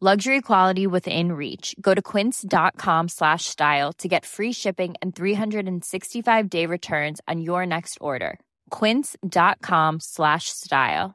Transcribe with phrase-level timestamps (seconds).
[0.00, 1.74] Luxury quality within reach.
[1.80, 7.66] Go to quince.com slash style to get free shipping and 365 day returns on your
[7.66, 8.38] next order.
[8.70, 11.14] Quince.com slash style.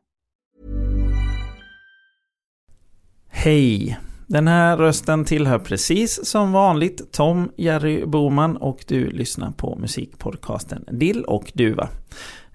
[3.30, 3.98] Hej!
[4.28, 10.86] Den här rösten tillhör precis som vanligt Tom Jerry Boman och du lyssnar på musikpodcasten
[10.92, 11.90] Dill och Duva.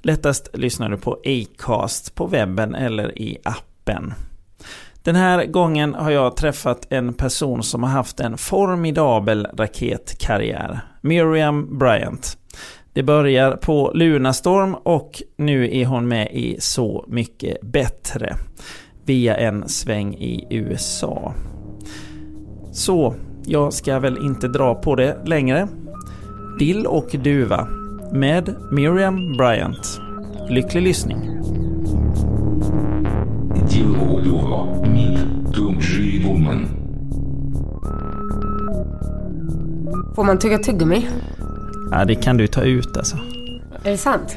[0.02, 4.14] Lättast lyssnar du på Acast på webben eller i appen.
[5.08, 10.80] Den här gången har jag träffat en person som har haft en formidabel raketkarriär.
[11.00, 12.38] Miriam Bryant.
[12.92, 18.34] Det börjar på Lunarstorm och nu är hon med i Så mycket bättre.
[19.04, 21.34] Via en sväng i USA.
[22.72, 23.14] Så,
[23.46, 25.68] jag ska väl inte dra på det längre.
[26.58, 27.68] Dill och Duva
[28.12, 30.00] med Miriam Bryant.
[30.48, 31.18] Lycklig lyssning.
[33.70, 35.18] Dilhoduho, Mid,
[35.54, 36.68] Tungji Woman.
[40.14, 41.08] Får man tugga tuggummi?
[41.90, 43.16] Ja, det kan du ta ut alltså.
[43.84, 44.36] Är det sant?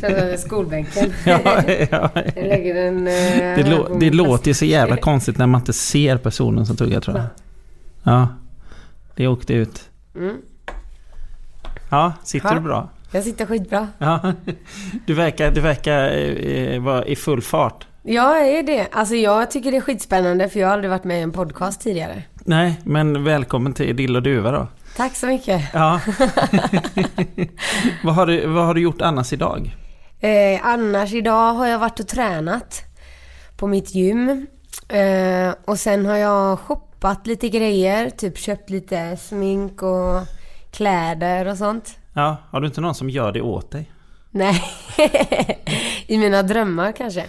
[0.00, 1.12] Känner skolbänken.
[1.26, 2.10] Ja, ja, ja.
[2.34, 3.12] lägger den, eh,
[3.56, 7.00] det, lå det låter ju så jävla konstigt när man inte ser personen som tuggar
[7.00, 7.26] tror jag.
[8.02, 8.28] Ja,
[9.14, 9.90] det åkte ut.
[10.16, 10.36] Mm.
[11.90, 12.54] Ja, sitter ha.
[12.54, 12.88] du bra?
[13.10, 13.88] Jag sitter skitbra.
[13.98, 14.32] Ja,
[15.06, 17.86] du verkar, du verkar eh, vara i full fart.
[18.02, 18.88] Jag är det.
[18.92, 21.80] Alltså jag tycker det är skitspännande för jag har aldrig varit med i en podcast
[21.80, 22.22] tidigare.
[22.34, 24.68] Nej, men välkommen till Dill och Duva då.
[24.96, 25.62] Tack så mycket.
[25.72, 26.00] Ja.
[28.04, 29.76] vad, har du, vad har du gjort annars idag?
[30.20, 32.82] Eh, annars idag har jag varit och tränat
[33.56, 34.46] på mitt gym.
[34.88, 38.10] Eh, och sen har jag shoppat lite grejer.
[38.10, 40.26] Typ köpt lite smink och
[40.70, 41.97] kläder och sånt.
[42.18, 43.92] Ja, har du inte någon som gör det åt dig?
[44.30, 44.62] Nej,
[46.06, 47.24] i mina drömmar kanske.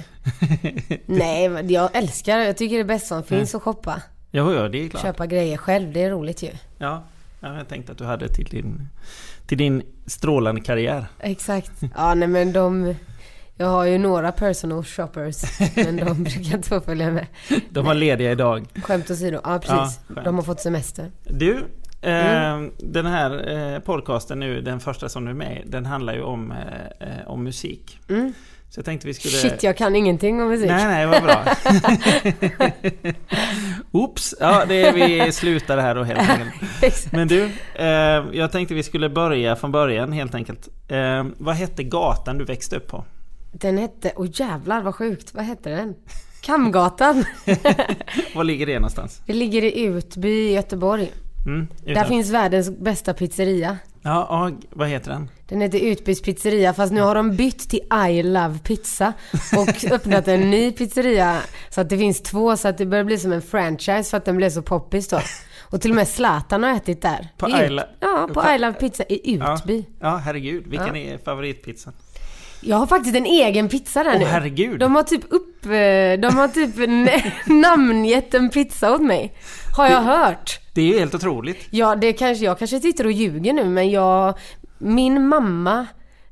[1.05, 2.37] Nej, jag älskar.
[2.37, 4.01] Jag tycker det är bäst som finns att shoppa.
[4.31, 5.01] Jo, ja, det är klart.
[5.01, 6.49] Köpa grejer själv, det är roligt ju.
[6.77, 7.03] Ja,
[7.39, 8.89] ja, jag tänkte att du hade till din,
[9.47, 11.05] till din strålande karriär.
[11.19, 11.71] Exakt.
[11.95, 12.95] Ja, nej men de...
[13.55, 15.35] Jag har ju några personal shoppers,
[15.75, 17.27] men de brukar inte få följa med.
[17.69, 18.65] De var lediga idag.
[18.83, 19.39] Skämt åsido.
[19.43, 19.99] Ja, precis.
[20.15, 21.11] Ja, de har fått semester.
[21.23, 21.65] Du,
[22.01, 26.21] eh, den här eh, podcasten nu, den första som du är med den handlar ju
[26.21, 26.51] om,
[26.99, 27.99] eh, om musik.
[28.09, 28.33] Mm.
[28.69, 29.33] Så jag tänkte vi skulle...
[29.33, 30.69] Shit, jag kan ingenting om musik.
[30.69, 31.45] Nej, nej, vad bra.
[33.91, 37.11] Oops, ja det är vi slutar här då helt enkelt.
[37.11, 37.51] Men du,
[38.37, 40.69] jag tänkte vi skulle börja från början helt enkelt.
[41.37, 43.05] Vad hette gatan du växte upp på?
[43.51, 44.11] Den hette...
[44.15, 45.33] Åh jävlar vad sjukt.
[45.33, 45.95] Vad hette den?
[46.41, 47.25] Kamgatan.
[48.35, 49.21] Var ligger det någonstans?
[49.25, 51.11] Det ligger i Utby i Göteborg.
[51.55, 53.77] Mm, Där finns världens bästa pizzeria.
[54.01, 55.29] Ja, ja, vad heter den?
[55.47, 57.79] Den heter Utbys pizzeria fast nu har de bytt till
[58.09, 59.13] I Love Pizza
[59.57, 61.37] och öppnat en ny pizzeria
[61.69, 64.25] så att det finns två så att det börjar bli som en franchise för att
[64.25, 65.19] den blev så poppis då.
[65.61, 67.27] Och till och med Zlatan har ätit där.
[67.37, 69.85] På I I Lo- Ja, på på- I Love Pizza i Utby.
[69.99, 70.67] Ja, ja herregud.
[70.67, 71.93] Vilken är favoritpizzan?
[72.61, 74.25] Jag har faktiskt en egen pizza där Åh nu.
[74.25, 74.79] herregud.
[74.79, 75.65] De har typ upp...
[75.65, 76.75] eh, De har typ
[77.45, 79.33] namngett en pizza åt mig.
[79.77, 80.59] Har jag hört.
[80.73, 81.67] Det är ju helt otroligt.
[81.71, 84.33] Ja, det kanske, jag kanske sitter och ljuger nu men jag...
[84.81, 85.85] Min mamma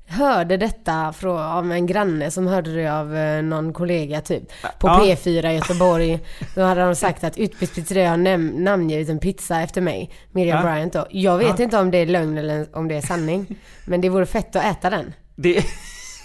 [0.09, 4.43] hörde detta från, av en granne som hörde det av eh, någon kollega typ.
[4.79, 4.99] På Ja.
[5.03, 6.19] P4 i Göteborg.
[6.55, 10.11] Då hade de sagt att Utbys pizzeria har näm- namngivit en pizza efter mig.
[10.31, 10.71] Miriam Ja.
[10.73, 11.07] Bryant då.
[11.09, 11.63] Jag vet Ja.
[11.63, 13.55] inte om det är lögn eller om det är sanning.
[13.85, 15.13] Men det vore fett att äta den.
[15.35, 15.63] Det,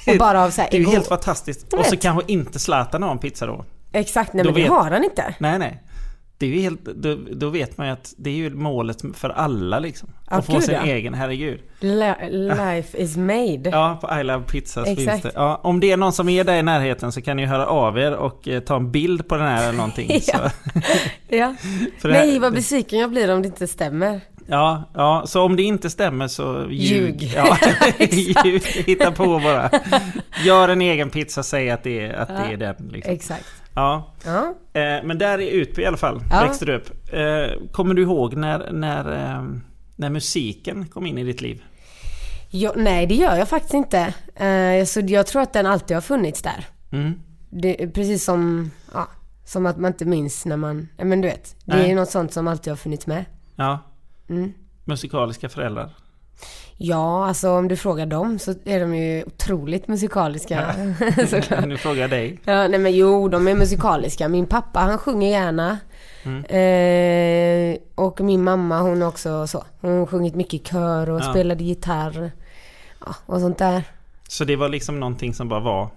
[0.06, 1.72] Och bara av så här, det är ju helt fantastiskt.
[1.72, 3.64] Och så kanske inte Zlatan har en pizza då.
[3.92, 5.34] Exakt, nej Då men det vet- har han inte.
[5.38, 5.82] Nej, nej.
[6.38, 9.30] Det är ju helt, då, då vet man ju att det är ju målet för
[9.30, 10.08] alla liksom.
[10.30, 10.82] Ja, Att få sin ja.
[10.82, 11.60] egen, herregud.
[11.80, 13.70] Li- Life is made.
[13.72, 15.30] Ja, på I Love Pizza finns det.
[15.34, 17.98] Ja, om det är någon som är där i närheten så kan ni höra av
[17.98, 20.10] er och eh, ta en bild på den här eller någonting.
[20.26, 20.50] Ja.
[21.28, 21.54] Ja.
[22.02, 24.20] det Nej, vad besviken jag blir om det inte stämmer.
[24.46, 27.22] Ja, ja, så om det inte stämmer så ljug.
[27.22, 27.32] Ljug.
[27.36, 27.56] Ja,
[28.44, 28.62] ljug.
[28.62, 29.70] Hitta på bara.
[30.44, 32.88] Gör en egen pizza, säg att det är, att det är den.
[32.92, 33.12] Liksom.
[33.14, 33.46] Exakt.
[33.74, 34.14] Ja.
[34.24, 34.54] Ja.
[34.80, 36.40] Eh, men där i Utby i alla fall, Ja.
[36.42, 36.90] växte du upp.
[37.12, 39.44] Eh, kommer du ihåg när, när, eh,
[39.96, 41.62] när musiken kom in i ditt liv?
[42.50, 44.14] Jo, nej, det gör jag faktiskt inte.
[44.86, 46.66] Så jag tror att den alltid har funnits där.
[46.92, 47.12] Mm.
[47.50, 49.08] Det precis som, ja,
[49.44, 51.56] som att man inte minns när man, ja, men du vet.
[51.64, 51.90] Det Nej.
[51.90, 53.24] är något sånt som alltid har funnits med.
[53.56, 53.78] Ja.
[54.36, 54.52] Mm.
[54.84, 55.90] Musikaliska föräldrar.
[56.76, 60.74] Ja, alltså om du frågar dem så är de ju otroligt musikaliska.
[61.28, 61.64] såklart.
[61.66, 62.38] nu frågar jag dig.
[62.44, 64.28] Ja, nej men jo, de är musikaliska.
[64.28, 65.78] Min pappa han sjunger gärna.
[66.22, 66.44] Mm.
[66.44, 69.64] Eh, och min mamma hon också så.
[69.80, 71.30] Hon har sjungit mycket i kör och Ja.
[71.30, 72.32] spelade gitarr.
[73.06, 73.82] Ja, och sånt där.
[74.28, 75.88] Så det var liksom någonting som bara var,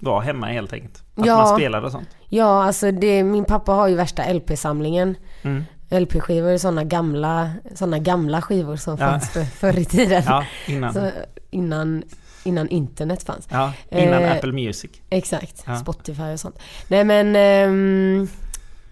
[0.00, 1.02] var hemma helt enkelt?
[1.14, 1.36] Att Ja.
[1.36, 2.08] man spelade och sånt?
[2.28, 5.14] Ja, alltså det, min pappa har ju värsta LP-samlingen.
[5.42, 5.64] Mm.
[5.90, 9.06] LP-skivor, sådana gamla, såna gamla skivor som Ja.
[9.10, 10.22] fanns för, förr i tiden.
[10.26, 10.94] Ja, innan.
[10.94, 11.10] Så,
[11.50, 12.02] innan,
[12.44, 13.48] innan internet fanns.
[13.50, 14.90] Ja, innan Eh, Apple Music.
[15.10, 15.76] Exakt, Ja.
[15.76, 16.58] Spotify och sånt.
[16.88, 18.28] Nej men, ehm,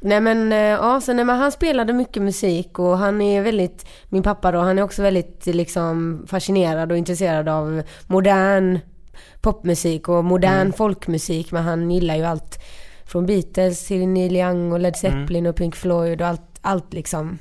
[0.00, 3.86] nej men, eh, ja, så nej, men han spelade mycket musik och han är väldigt,
[4.08, 8.78] min pappa då, han är också väldigt liksom fascinerad och intresserad av modern
[9.40, 10.72] popmusik och modern Mm.
[10.72, 11.52] folkmusik.
[11.52, 12.58] Men han gillar ju allt
[13.04, 15.50] från Beatles till Neil Young och Led Zeppelin Mm.
[15.50, 17.38] och Pink Floyd och allt, allt liksom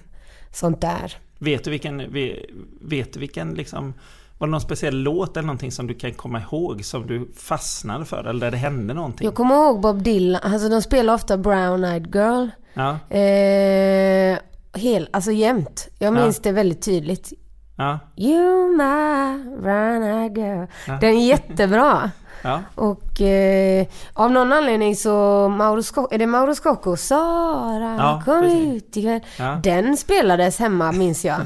[0.51, 1.17] sånt där.
[1.39, 2.45] Vet du vilken, ve-
[2.81, 3.93] vet du vilken liksom,
[4.37, 8.05] var det någon speciell låt eller någonting som du kan komma ihåg som du fastnade
[8.05, 8.23] för?
[8.23, 9.25] Eller där det hände någonting?
[9.25, 12.47] Jag kommer ihåg Bob Dylan, alltså de spelar ofta Brown Eyed Girl.
[12.73, 14.37] Ja, Eh,
[14.73, 15.87] hel, alltså jämt.
[15.99, 16.23] Jag Ja.
[16.23, 17.33] minns det väldigt tydligt.
[17.75, 20.65] ja, You my brown eyed girl.
[20.87, 20.97] Ja.
[21.01, 22.11] Den är jättebra.
[22.47, 22.61] ja.
[22.75, 26.95] Och eh, av någon anledning så, Mauro Scocco, är det Mauro Scocco?
[26.97, 28.83] Sara, Ja, kom precis.
[28.83, 29.21] ut ikväll.
[29.39, 29.59] Ja.
[29.63, 31.39] Den spelades hemma minns jag.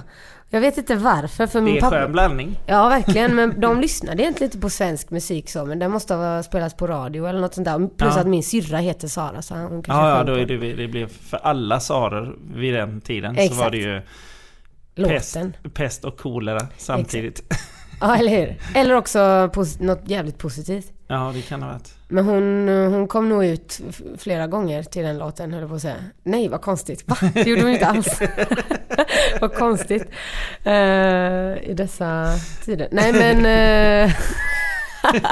[0.54, 1.96] Jag vet inte varför för min Det är pappa...
[1.96, 2.60] skön blandning.
[2.66, 6.44] Ja verkligen, men de lyssnade egentligen inte på svensk musik så, men den måste ha
[6.44, 7.78] spelats på radio eller något sånt där.
[7.98, 8.22] Plus Ja.
[8.22, 11.08] att min syrra heter Sara så hon kanske Ja, ja då är det, det blev
[11.30, 13.60] för alla Saror vid den tiden så Exakt.
[13.62, 14.02] var det ju
[15.08, 15.38] pest,
[15.74, 17.54] pest och kolera samtidigt.
[18.02, 18.56] Ja, eller hur?
[18.76, 19.50] Eller också
[19.80, 20.92] något jävligt positivt.
[21.08, 21.94] Ja, det kan ha varit.
[22.08, 23.82] Men hon, hon kom nog ut
[24.18, 25.96] flera gånger till den låten, höll jag på att säga.
[26.24, 27.04] Nej, vad konstigt.
[27.08, 27.18] Va?
[27.34, 28.22] Det gjorde hon inte alls.
[29.42, 30.04] vad konstigt.
[30.64, 30.74] Eh,
[31.70, 32.28] I dessa
[32.66, 32.88] tider.
[32.92, 33.46] Nej, men...
[34.06, 34.12] Uh...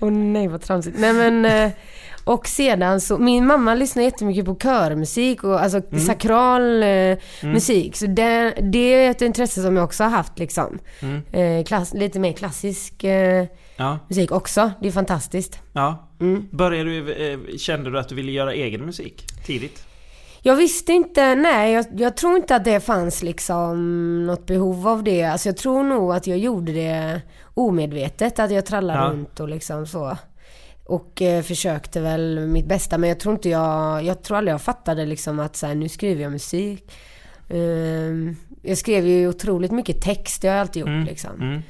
[0.00, 0.98] Åh nej, vad tramsigt.
[0.98, 1.44] Nej, men...
[1.44, 1.70] eh,
[2.28, 7.96] och sedan så, min mamma lyssnar jättemycket på körmusik och alltså sakral eh, musik.
[7.96, 10.78] Så det, det är ett intresse som jag också har haft liksom.
[11.02, 11.22] Mm.
[11.32, 13.46] Eh, klass, lite mer klassisk eh,
[13.76, 14.70] Ja, musik också.
[14.80, 15.58] Det är fantastiskt.
[15.72, 16.04] ja.
[16.20, 16.44] Mm.
[16.50, 19.84] Började du, eh, kände du att du ville göra egen musik tidigt?
[20.42, 23.76] Jag visste inte, nej jag, jag tror inte att det fanns liksom
[24.26, 25.24] något behov av det.
[25.24, 27.20] Alltså jag tror nog att jag gjorde det
[27.54, 28.38] omedvetet.
[28.38, 29.04] Att jag trallade Ja.
[29.10, 30.16] runt och liksom så.
[30.88, 32.98] Och eh, försökte väl mitt bästa.
[32.98, 35.88] Men jag tror inte jag, jag tror aldrig jag fattade liksom att så här, nu
[35.88, 36.92] skriver jag musik.
[37.48, 41.30] Ehm, jag skrev ju otroligt mycket text, det har jag alltid gjort Mm, liksom.
[41.40, 41.62] Mm.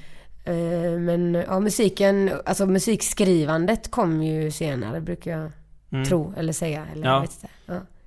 [0.44, 5.52] Ehm, men ja, musiken, alltså musikskrivandet kom ju senare brukar jag
[5.92, 6.04] Mm.
[6.04, 6.86] tro eller säga.
[6.92, 7.14] Eller Ja.
[7.14, 7.48] jag vet inte.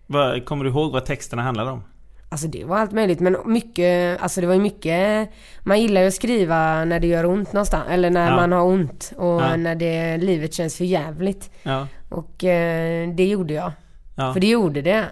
[0.07, 0.39] Ja.
[0.45, 1.83] Kommer du ihåg vad texterna handlade om?
[2.31, 5.29] Alltså det var allt möjligt men mycket, alltså det var ju mycket,
[5.63, 8.35] man gillar ju att skriva när det gör ont någonstans, eller när Ja.
[8.35, 9.55] man har ont och Ja.
[9.55, 11.49] när det, livet känns för jävligt.
[11.63, 13.71] Ja, Och eh, det gjorde jag.
[14.15, 14.33] ja.
[14.33, 15.05] För det gjorde det.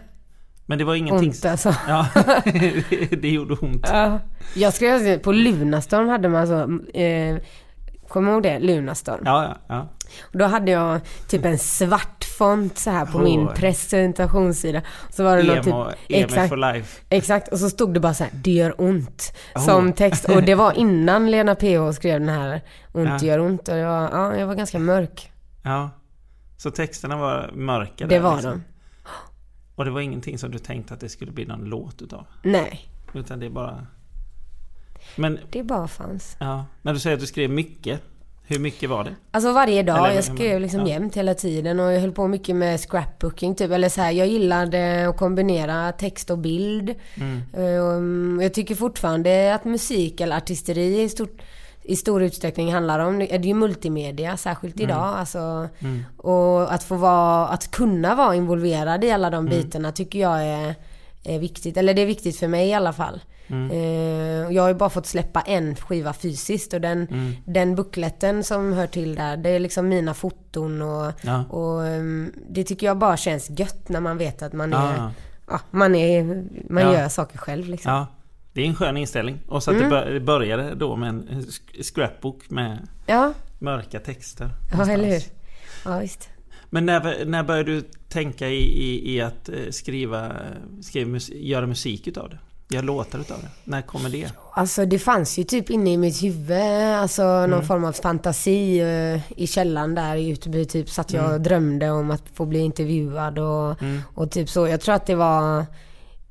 [0.65, 1.29] Men det var ingenting...
[1.29, 1.75] Ont alltså.
[1.87, 2.07] Ja,
[3.21, 3.85] det gjorde ont.
[3.91, 4.19] Ja.
[4.55, 6.59] Jag skrev på Lunarstorm hade man så,
[6.99, 7.37] eh,
[8.07, 8.59] kommer du ihåg det?
[8.59, 9.21] Lunarstorm.
[9.25, 9.87] Ja, ja, ja.
[10.21, 13.23] Och då hade jag typ en svart font så här på Åh.
[13.23, 14.81] min presentationssida.
[15.09, 17.01] Så var det något Emo, typ, emo exakt, for life.
[17.09, 17.47] exakt.
[17.47, 19.33] Och så stod det bara så här, det gör ont.
[19.55, 19.65] Oh.
[19.65, 20.29] Som text.
[20.29, 23.27] Och det var innan Lena PH skrev den här, ont Ja.
[23.27, 23.67] gör ont.
[23.67, 25.31] Och jag, ja, jag var ganska mörk.
[25.63, 25.89] Ja.
[26.57, 28.51] Så texterna var mörka Det där, var liksom.
[28.51, 28.63] de.
[29.75, 32.25] Och det var ingenting som du tänkte att det skulle bli någon låt utav?
[32.43, 33.87] Nej, Utan det bara...
[35.15, 36.37] Men, det bara fanns.
[36.39, 36.65] ja.
[36.81, 38.01] När du säger att du skrev mycket.
[38.51, 39.15] Hur mycket var det?
[39.31, 40.87] Alltså varje dag, Eller- jag skrev liksom ja.
[40.87, 43.71] jämt hela tiden och jag höll på mycket med scrapbooking typ.
[43.71, 46.95] Eller så här, jag gillade att kombinera text och bild.
[47.15, 47.41] Mm.
[47.53, 51.41] Um, jag tycker fortfarande att musik eller artisteri i, stort,
[51.83, 55.15] i stor utsträckning handlar om, det är ju multimedia, särskilt idag.
[55.17, 56.05] Alltså, Mm.
[56.17, 59.57] och att få vara, att kunna vara involverad i alla de Mm.
[59.59, 60.75] bitarna tycker jag är,
[61.23, 61.77] är viktigt.
[61.77, 63.21] Eller det är viktigt för mig i alla fall.
[63.49, 63.71] Mm.
[63.71, 67.33] Eh, jag har ju bara fått släppa en skiva fysiskt och den, Mm.
[67.45, 71.43] den bukletten som hör till där, det är liksom mina foton och, Ja.
[71.45, 75.11] och ehm, det tycker jag bara känns gött när man vet att man är
[75.47, 78.05] ja, man, är, man gör saker själv liksom.
[78.53, 79.39] Det är en skön inställning.
[79.47, 79.89] Och så att Mm.
[79.89, 81.45] det bör- det började då med en
[81.83, 82.87] scrapbook med
[83.59, 84.45] mörka texter.
[84.45, 84.89] ja någonstans.
[84.89, 85.23] eller hur.
[85.85, 86.29] Ja, visst.
[86.69, 90.31] Men när, när började du tänka i, i, i att eh, skriva,
[90.81, 92.39] skriva göra musik utav det?
[92.71, 93.47] Göra låtar utav det?
[93.63, 94.31] När kommer det?
[94.53, 96.61] Alltså det fanns ju typ inne i mitt huvud,
[96.95, 97.65] alltså någon Mm.
[97.65, 100.65] form av fantasi eh, i källaren där i Uteby.
[100.65, 101.35] Typ satt jag Mm.
[101.35, 104.01] och drömde om att få bli intervjuad och, Mm.
[104.15, 104.67] och typ så.
[104.67, 105.59] Jag tror att det var,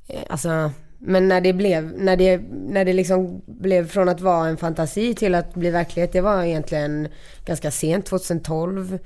[0.07, 4.47] eh, alltså, men när det blev, när det, när det liksom blev från att vara
[4.47, 7.07] en fantasi till att bli verklighet, det var egentligen
[7.45, 8.99] ganska sent, 2012.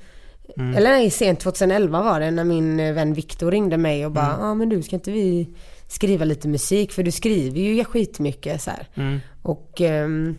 [0.56, 0.74] Mm.
[0.76, 4.34] Eller nej, sent 2011 var det när min vän Viktor ringde mig och bara, ja
[4.34, 4.44] Mm.
[4.46, 5.48] ah, men du ska inte vi
[5.88, 6.92] skriva lite musik?
[6.92, 8.70] För du skriver ju skitmycket så.
[8.94, 9.20] Mm.
[9.42, 10.38] Och ehm,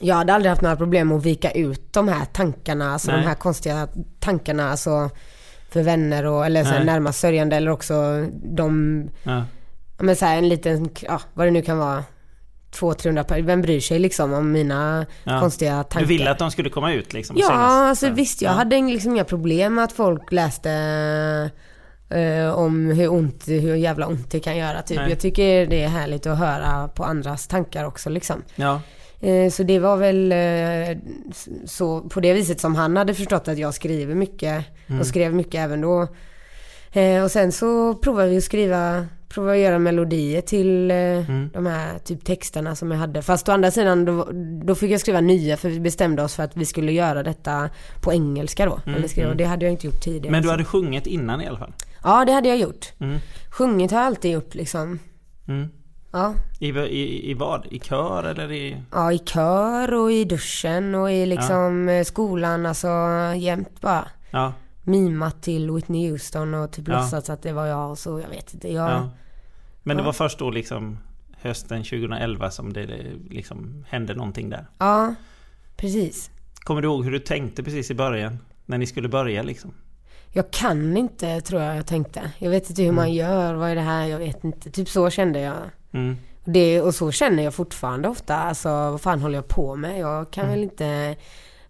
[0.00, 3.20] jag hade aldrig haft några problem att vika ut de här tankarna, alltså Nej.
[3.20, 3.88] de här konstiga
[4.20, 5.10] tankarna alltså
[5.70, 9.44] för vänner och, eller så här, närmast sörjande eller också de, Ja.
[9.98, 12.04] men så här, en liten, ja vad det nu kan vara,
[12.72, 15.40] 200-300 per, vem bryr sig liksom om mina Ja.
[15.40, 16.00] konstiga tankar?
[16.00, 17.36] Du ville att de skulle komma ut liksom?
[17.38, 17.60] Ja, synas?
[17.70, 18.12] alltså Så.
[18.12, 18.56] visst jag Ja.
[18.56, 20.70] hade liksom inga problem med att folk läste
[22.10, 24.96] eh, om hur ont, hur jävla ont det kan göra typ.
[24.98, 25.10] Nej.
[25.10, 28.42] Jag tycker det är härligt att höra på andras tankar också liksom.
[28.56, 28.80] Ja.
[29.20, 30.98] Eh, Så det var väl eh,
[31.64, 35.00] så på det viset som han hade förstått att jag skriver mycket Mm.
[35.00, 36.06] och skrev mycket även då.
[36.92, 41.50] Eh, Och sen så provade vi att skriva, provade att göra melodier till eh, Mm.
[41.54, 43.22] de här typ texterna som jag hade.
[43.22, 44.28] Fast å andra sidan då,
[44.64, 47.70] då fick jag skriva nya för vi bestämde oss för att vi skulle göra detta
[48.00, 48.80] på engelska då.
[48.86, 49.30] Mm, Eller skriva, mm.
[49.32, 50.30] och det hade jag inte gjort tidigare.
[50.32, 51.72] Men du så- hade sjungit innan i alla fall?
[52.04, 52.92] Ja det hade jag gjort.
[52.98, 53.18] Mm.
[53.50, 54.98] Sjungit har jag alltid gjort liksom.
[55.48, 55.68] Mm.
[56.12, 56.34] Ja.
[56.60, 57.66] I, i, I vad?
[57.70, 58.82] I kör eller i...
[58.92, 62.88] Ja, i kör och i duschen och i liksom eh, skolan, alltså
[63.36, 64.08] jämt bara.
[64.30, 64.52] Ja.
[64.82, 67.00] Mimat till Whitney Houston och typ Ja.
[67.00, 68.72] låtsats att det var jag så, jag vet inte.
[68.72, 69.10] Jag, ja.
[69.82, 70.06] Men det Ja.
[70.06, 70.98] var först då liksom
[71.40, 72.86] hösten 2011 som det
[73.30, 74.66] liksom hände någonting där?
[74.78, 75.14] ja,
[75.76, 76.30] precis.
[76.60, 78.38] Kommer du ihåg hur du tänkte precis i början?
[78.66, 79.72] När ni skulle börja liksom?
[80.32, 82.20] Jag kan inte, tror jag jag tänkte.
[82.38, 84.70] Jag vet inte hur man gör, vad är det här, jag vet inte.
[84.70, 85.54] Typ så kände jag.
[85.92, 86.16] Mm.
[86.44, 88.36] Det, och så känner jag fortfarande ofta.
[88.36, 89.98] Alltså, vad fan håller jag på med?
[89.98, 91.16] Jag kan väl inte...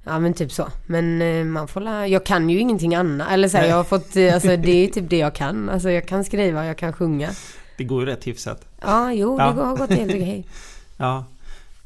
[0.04, 0.68] Ja men typ så.
[0.86, 3.28] Men eh, man får la, Jag kan ju ingenting annat.
[3.30, 4.16] Eller så här, jag har fått...
[4.16, 5.68] eh, Alltså det är typ det jag kan.
[5.70, 7.30] Alltså jag kan skriva, jag kan sjunga.
[7.78, 8.64] Det går ju rätt hyfsat.
[8.80, 9.46] Ja, jo, Ja.
[9.52, 10.46] det har gått helt okej.
[10.96, 11.24] Ja.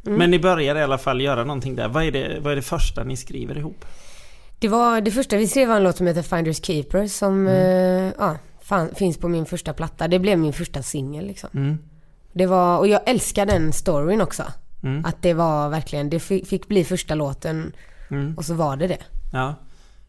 [0.06, 0.18] Mm.
[0.18, 1.88] Men ni började i alla fall göra någonting där.
[1.88, 3.84] Vad är det, vad är det första ni skriver ihop?
[4.62, 8.06] Det var det första vi skrev var en låt som heter Finders Keeper som Mm.
[8.08, 10.08] eh, ja, fan, finns på min första platta.
[10.08, 11.50] Det blev min första singel liksom.
[11.54, 11.78] Mm.
[12.32, 14.42] Det var, och jag älskar den storyn också.
[14.82, 15.04] Mm.
[15.04, 17.72] Att det var verkligen, det fick, bli första låten
[18.10, 18.34] Mm.
[18.36, 18.98] och så var det det.
[19.32, 19.54] Ja.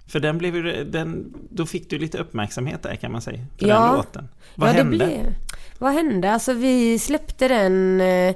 [0.08, 3.40] För den blev ju, den, då fick du lite uppmärksamhet där kan man säga.
[3.60, 3.80] För Ja.
[3.86, 4.30] den låten.
[4.56, 4.98] Vad ja, hände?
[4.98, 5.34] Det blev,
[5.78, 6.32] vad hände?
[6.32, 8.36] Alltså vi släppte den eh,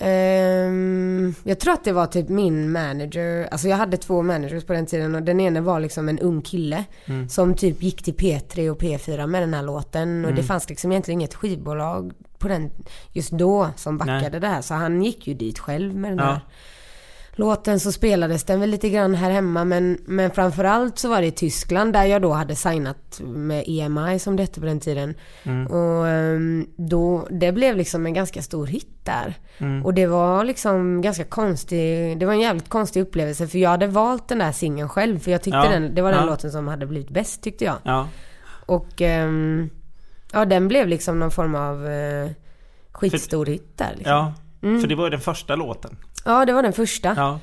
[0.00, 4.72] ehm, jag tror att det var typ min manager, alltså jag hade två managers på
[4.72, 7.28] den tiden och den ene var liksom en ung kille Mm.
[7.28, 10.34] som typ gick till P3 och P4 med den här låten och Mm.
[10.36, 12.70] det fanns liksom egentligen inget skivbolag på den
[13.12, 14.40] just då som backade Nej.
[14.40, 16.24] det här så han gick ju dit själv med den Ja.
[16.24, 16.40] här
[17.38, 21.26] låten så spelades den väl lite grann här hemma men, men framförallt så var det
[21.26, 25.14] i Tyskland där jag då hade signat med EMI som det hette på den tiden.
[25.42, 25.66] Mm.
[25.66, 29.34] Och ehm, då, det blev liksom en ganska stor hit där.
[29.58, 29.84] Mm.
[29.86, 33.86] Och det var liksom ganska konstig, det var en jävligt konstig upplevelse för jag hade
[33.86, 36.26] valt den där singeln själv för jag tyckte Ja, den, det var den ja.
[36.26, 37.76] låten som hade blivit bäst tyckte jag.
[37.82, 38.08] Ja.
[38.66, 39.70] Och ehm,
[40.32, 42.30] ja den blev liksom någon form av eh,
[42.92, 44.12] skitstor hit där liksom.
[44.12, 44.34] ja.
[44.62, 44.80] Mm.
[44.80, 45.96] För det var ju den första låten.
[46.32, 47.14] Ja det var den första.
[47.16, 47.40] Ja.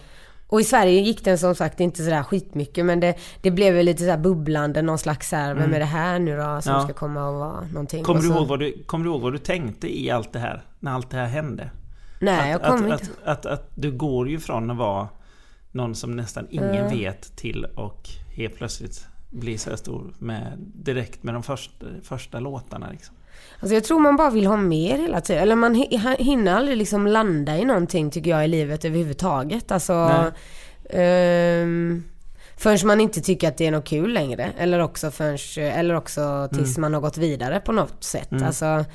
[0.48, 3.86] Och i Sverige gick den som sagt inte sådär skitmycket men det, det blev väl
[3.86, 6.80] lite sådär bubblande, någon slags såhär, vem är det här nu då som Mm.
[6.82, 6.84] Ja.
[6.84, 8.04] ska komma och vara någonting.
[8.04, 10.62] Kommer, du ihåg vad du, kommer du ihåg vad du tänkte i allt det här?
[10.80, 11.70] När allt det här hände?
[12.22, 13.14] Nej jag att, kommer att, inte.
[13.24, 15.08] att, att, att du går ju från att vara
[15.72, 16.98] någon som nästan ingen Mm.
[16.98, 22.90] vet till och helt plötsligt bli så stor med, direkt med de första, första låtarna
[22.92, 23.16] liksom.
[23.60, 25.44] Alltså jag tror man bara vill ha mer hela tiden.
[25.44, 29.72] Eller man hi- hinner aldrig liksom landa i någonting tycker jag i livet överhuvudtaget.
[29.72, 29.94] Alltså...
[30.90, 32.04] Um,
[32.58, 34.52] förrän man inte tycker att det är något kul längre.
[34.58, 35.38] Eller också, förrän,
[35.72, 38.32] eller också tills man har gått vidare på något sätt.
[38.32, 38.44] Mm.
[38.44, 38.86] Alltså,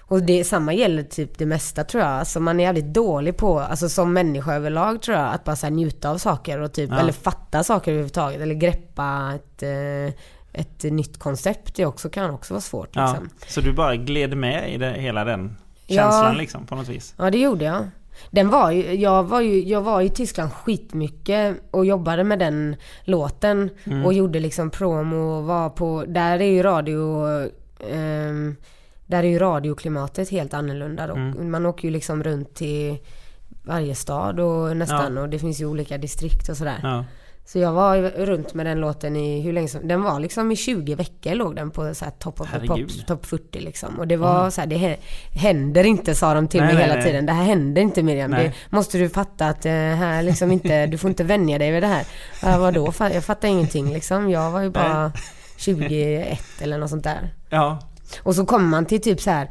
[0.00, 2.12] och det samma gäller typ det mesta tror jag.
[2.12, 5.68] Alltså man är jävligt dålig på, alltså som människa överlag tror jag, att bara så
[5.68, 6.98] njuta av saker och typ, Ja.
[7.00, 8.40] eller fatta saker överhuvudtaget.
[8.40, 10.14] Eller greppa ett, eh,
[10.52, 11.74] ett nytt koncept.
[11.74, 13.28] Det också kan också vara svårt Ja, liksom.
[13.46, 16.02] så du bara gled med i det, hela den Ja.
[16.02, 17.14] känslan liksom på något vis?
[17.18, 17.88] Ja det gjorde jag.
[18.30, 22.76] Den var ju, jag var ju, jag var i Tyskland skitmycket och jobbade med den
[23.04, 23.70] låten
[24.04, 27.26] och gjorde liksom promo och var på, där är ju radio,
[27.90, 28.56] ehm,
[29.06, 31.12] där är ju radioklimatet helt annorlunda.
[31.12, 31.50] Och Mm.
[31.50, 32.98] Man åker ju liksom runt till
[33.64, 36.80] varje stad och nästan och det finns ju olika distrikt och sådär.
[36.82, 37.04] Ja.
[37.52, 40.52] Så jag var ju runt med den låten i hur länge som, den var liksom
[40.52, 43.98] i 20 veckor låg den på så här top of the pops, top 40 liksom.
[43.98, 44.96] Och det var så här, det hä-
[45.32, 47.04] händer inte sa de till Nej, mig nej, hela nej.
[47.04, 47.26] tiden.
[47.26, 48.30] Det här händer inte Miriam.
[48.30, 51.82] Det måste du fatta att det här liksom inte, du får inte vänja dig vid
[51.82, 52.06] det här.
[52.42, 52.92] Ja, vadå?
[52.98, 54.30] Jag fattar ingenting liksom.
[54.30, 55.12] Jag var ju bara
[55.56, 57.34] 21 eller något sånt där.
[57.50, 57.78] ja.
[58.22, 59.48] Och så kommer man till typ så här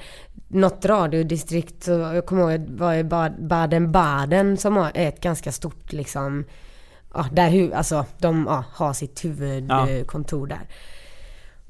[0.48, 5.94] något radiodistrikt, så jag kommer ihåg det var Bad- Baden-Baden som är ett ganska stort
[5.94, 6.46] liksom,
[7.14, 10.68] ja, där hu, alltså de ja, har sitt huvudkontor där.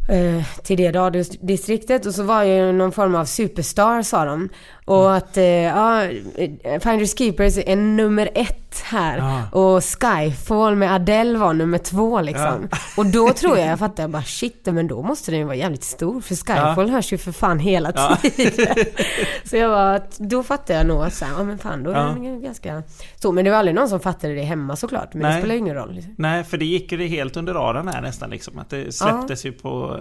[0.09, 4.49] Eh, till det radiodistriktet och så var ju någon form av superstar sa de.
[4.85, 9.17] Och att, eh, ja, eh, Finders Keepers är nummer ett här.
[9.17, 9.59] Ja.
[9.59, 12.67] Och Skyfall med Adele var nummer två liksom.
[12.97, 15.55] Och då tror jag, jag fattade jag bara shit, men då måste den ju vara
[15.55, 16.21] jävligt stor.
[16.21, 18.15] För Skyfall hörs ju för fan hela Ja.
[18.21, 18.75] tiden.
[19.43, 22.01] så jag var, då fattade jag nog att ja men fan då är Ja.
[22.03, 22.83] den ganska...
[23.15, 25.13] Så, men det var aldrig någon som fattade det hemma såklart.
[25.13, 25.31] Men Nej.
[25.33, 25.93] det spelar ju ingen roll.
[25.93, 26.13] Liksom.
[26.17, 28.59] Nej, för det gick ju helt under radarn här nästan liksom.
[28.59, 29.99] Att det släpptes ju på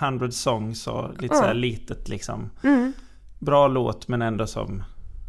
[0.00, 1.42] eh, 100 songs och lite Ja.
[1.42, 2.50] så litet liksom.
[2.64, 2.92] Mm.
[3.38, 4.82] Bra låt men ändå som...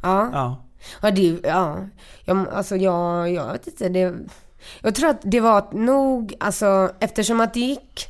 [0.04, 0.63] Ja.
[1.02, 1.12] Ja.
[1.12, 1.78] Det, ja.
[2.26, 3.90] Jag, alltså jag, jag vet inte.
[3.90, 4.14] Det,
[4.82, 8.08] jag tror att det var nog, alltså eftersom att det gick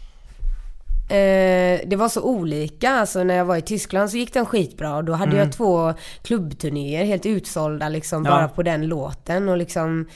[1.09, 5.01] Eh, det var så olika, alltså när jag var i Tyskland så gick den skitbra
[5.01, 8.31] då hade jag två klubbturnéer helt utsålda liksom Ja.
[8.31, 10.07] bara på den låten och liksom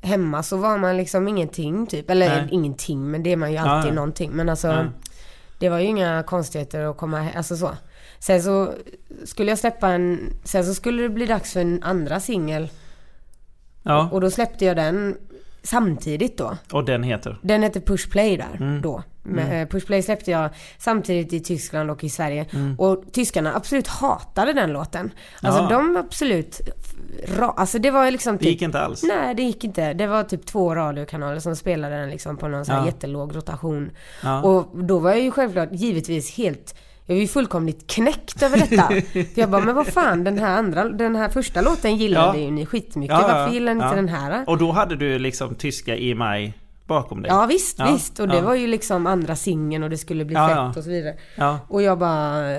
[0.00, 2.48] Hemma så var man liksom ingenting typ, eller Nej.
[2.50, 4.84] ingenting men det är man ju alltid Ja, någonting men alltså Ja.
[5.58, 7.70] Det var ju inga konstigheter att komma alltså så
[8.26, 8.72] Sen så
[9.24, 12.68] skulle jag släppa en, sen så skulle det bli dags för en andra singel
[13.82, 14.08] ja.
[14.12, 15.16] och då släppte jag den
[15.62, 16.56] samtidigt då.
[16.72, 17.38] Och den heter?
[17.42, 18.80] Den hette Push Play där Mm.
[18.82, 19.02] då.
[19.22, 22.46] Men, eh, Push Play släppte jag samtidigt i Tyskland och i Sverige.
[22.52, 22.74] Mm.
[22.78, 25.10] Och tyskarna absolut hatade den låten.
[25.42, 25.68] Alltså Ja.
[25.68, 26.60] de absolut...
[27.38, 28.48] Ra, alltså det var liksom Det typ...
[28.48, 29.02] gick inte alls?
[29.02, 29.92] Nej, det gick inte.
[29.92, 32.86] Det var typ två radiokanaler som spelade den liksom på någon sån här Ja.
[32.86, 33.90] jättelåg rotation.
[34.22, 34.42] Ja.
[34.42, 36.74] Och då var jag ju självklart givetvis helt...
[37.06, 38.90] Jag var ju fullkomligt knäckt över detta.
[39.40, 42.44] Jag bara, men vad fan, den här andra, den här första låten gillade Ja.
[42.44, 43.16] ju ni skitmycket.
[43.16, 44.44] Ja, ja, Varför gillar ni inte den här?
[44.46, 46.54] Och då hade du liksom tyska i maj
[46.86, 47.30] bakom dig?
[47.30, 48.20] Ja visst, visst.
[48.20, 51.16] Och det var ju liksom andra singeln och det skulle bli fett och så vidare.
[51.68, 52.58] Och jag bara,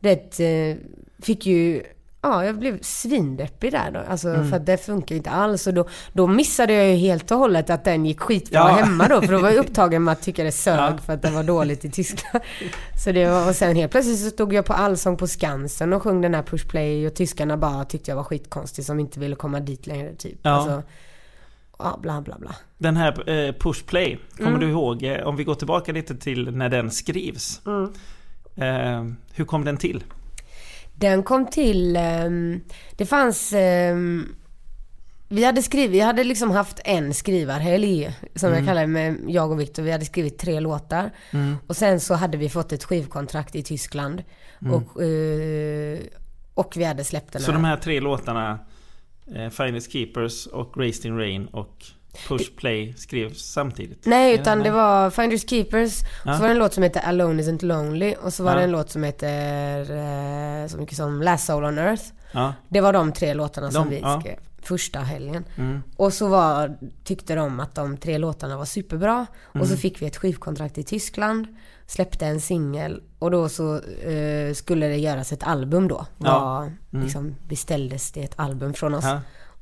[0.00, 0.76] det eh,
[1.22, 1.82] fick ju,
[2.30, 4.00] ja jag blev svindeppig där då.
[4.08, 4.48] Alltså Mm.
[4.50, 5.66] för att det funkar inte alls.
[5.66, 8.66] Och då, då missade jag ju helt och hållet att den gick skitbra Ja.
[8.68, 9.20] hemma då.
[9.22, 10.98] För då var jag upptagen med att tycka det sög Ja.
[11.06, 12.44] för att det var dåligt i Tyskland.
[13.04, 16.02] Så det var, och sen helt plötsligt så stod jag på Allsång på Skansen och
[16.02, 19.36] sjöng den här Push Play och tyskarna bara tyckte jag var skitkonstig som inte ville
[19.36, 20.38] komma dit längre typ.
[20.42, 20.50] Ja.
[20.50, 20.82] Alltså,
[21.78, 22.54] ja bla bla bla.
[22.78, 24.60] Den här eh, Push Play, kommer Mm.
[24.60, 25.02] du ihåg?
[25.02, 27.60] eh, Om vi går tillbaka lite till när den skrivs.
[27.66, 27.92] Mm.
[28.56, 30.04] Eh, hur kom den till?
[30.98, 32.60] Den kom till, ehm,
[32.96, 34.34] det fanns, ehm,
[35.28, 39.50] vi hade skrivit, vi hade liksom haft en skrivarhelg som jag kallar det med jag
[39.50, 39.82] och Viktor.
[39.82, 41.10] Vi hade skrivit tre låtar.
[41.66, 44.22] Och sen så hade vi fått ett skivkontrakt i Tyskland.
[44.72, 45.98] Och, eh,
[46.54, 47.58] och vi hade släppt den Så här.
[47.58, 48.58] de här tre låtarna,
[49.34, 51.84] eh, Finest Keepers och Raised in Rain och
[52.28, 54.06] Push Play skrevs samtidigt?
[54.06, 56.00] Nej, utan det var Finders Keepers.
[56.24, 56.34] Ja.
[56.34, 58.14] Så var det en låt som heter Alone Isn't Lonely.
[58.22, 58.56] Och så var Ja.
[58.58, 62.02] det en låt som heter eh, så mycket som Last Soul on Earth.
[62.32, 62.54] Ja.
[62.68, 64.20] Det var de tre låtarna som De, vi ja.
[64.20, 65.44] skrev första helgen.
[65.56, 65.82] Mm.
[65.96, 69.26] Och så var, tyckte de att de tre låtarna var superbra.
[69.44, 69.68] Och Mm.
[69.68, 71.46] så fick vi ett skivkontrakt i Tyskland.
[71.86, 73.02] Släppte en singel.
[73.18, 76.06] Och då så eh, skulle det göras ett album då.
[76.18, 76.40] Ja.
[76.40, 79.04] Var, liksom, beställdes det ett album från oss.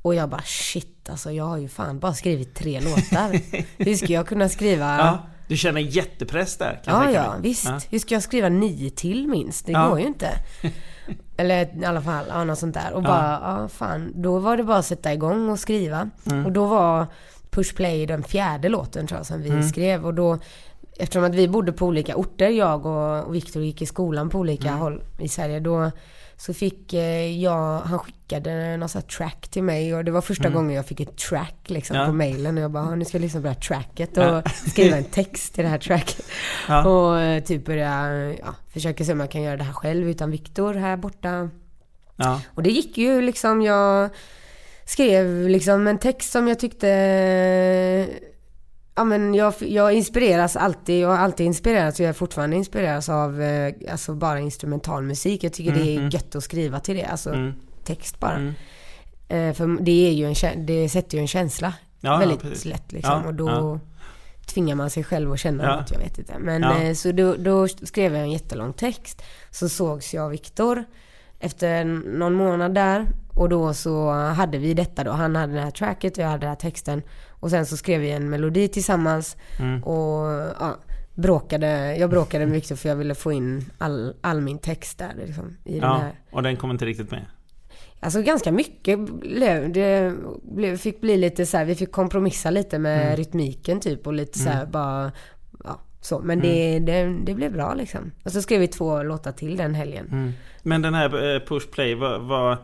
[0.05, 3.39] Och jag bara shit alltså jag har ju fan bara skrivit tre låtar.
[3.83, 4.97] Hur ska jag kunna skriva...
[4.97, 5.19] ja.
[5.47, 6.81] Du känner jättepress där?
[6.85, 7.65] Kan Ja, ja, visst.
[7.65, 7.79] Ja.
[7.89, 9.65] Hur ska jag skriva nio till minst?
[9.65, 9.87] Det Ja.
[9.89, 10.29] går ju inte.
[11.37, 12.93] Eller i alla fall, ja, något sånt där.
[12.93, 14.11] Och bara, ja fan.
[14.15, 16.09] Då var det bara att sätta igång och skriva.
[16.25, 16.45] Mm.
[16.45, 17.05] Och då var
[17.49, 19.63] Push Play den fjärde låten tror jag som vi Mm.
[19.69, 20.05] skrev.
[20.05, 20.37] Och då,
[20.99, 24.39] eftersom att vi bodde på olika orter, jag och, och Viktor gick i skolan på
[24.39, 24.79] olika Mm.
[24.79, 25.59] håll i Sverige.
[25.59, 25.91] Då
[26.37, 30.21] så fick eh, jag, han skickade någon sån här track till mig och det var
[30.21, 32.05] första gången jag fick ett track liksom Mm.
[32.05, 32.11] Ja.
[32.11, 34.37] på mailen och jag bara, "Ja, nu ska jag lyssna på det här tracket Ja.
[34.37, 36.25] och skriva en text till det här tracket.
[36.67, 36.85] Ja.
[36.89, 40.31] Och eh, typ börja, ja, försöka se om jag kan göra det här själv utan
[40.31, 41.49] Viktor här borta.
[42.15, 42.41] Ja.
[42.53, 44.09] Och det gick ju liksom, jag
[44.85, 46.87] skrev liksom en text som jag tyckte
[48.95, 53.09] Ja men jag, jag inspireras alltid, jag har alltid inspirerats och jag är fortfarande inspirerad
[53.09, 55.43] av eh, alltså bara instrumental musik.
[55.43, 57.53] Jag tycker det är gött att skriva till det, alltså Mm.
[57.83, 58.35] text bara.
[58.35, 58.53] Mm.
[59.27, 62.65] Eh, för det är ju en, det sätter ju en känsla Ja, ja, väldigt precis.
[62.65, 63.21] lätt liksom.
[63.23, 63.79] Ja, och då ja.
[64.45, 65.75] tvingar man sig själv att känna Ja.
[65.75, 66.33] något, jag vet inte.
[66.39, 66.81] Men Ja.
[66.81, 69.21] eh, så då, då skrev jag en jättelång text.
[69.51, 70.83] Så sågs jag och Viktor
[71.39, 71.83] efter
[72.17, 73.05] någon månad där.
[73.33, 75.11] Och då så hade vi detta då.
[75.11, 77.01] Han hade det här tracket och jag hade den här texten.
[77.45, 79.37] Och sen så skrev vi en melodi tillsammans.
[79.59, 79.83] Mm.
[79.83, 80.25] Och
[80.59, 80.75] ja,
[81.13, 85.13] bråkade, jag bråkade med Viktor för jag ville få in all, all min text där
[85.25, 86.19] liksom, i den Ja, här.
[86.31, 87.25] och den kom inte riktigt med.
[87.99, 90.13] Alltså ganska mycket blev, det
[90.55, 93.15] blev, fick bli lite så här, vi fick kompromissa lite med Mm.
[93.15, 95.11] rytmiken typ och lite så här bara,
[95.63, 96.19] ja så.
[96.19, 96.85] Men det, Mm.
[96.85, 98.11] det, det blev bra liksom.
[98.23, 100.07] Och så skrev vi två låtar till den helgen.
[100.11, 100.31] Mm.
[100.63, 102.57] Men den här eh, push play var, var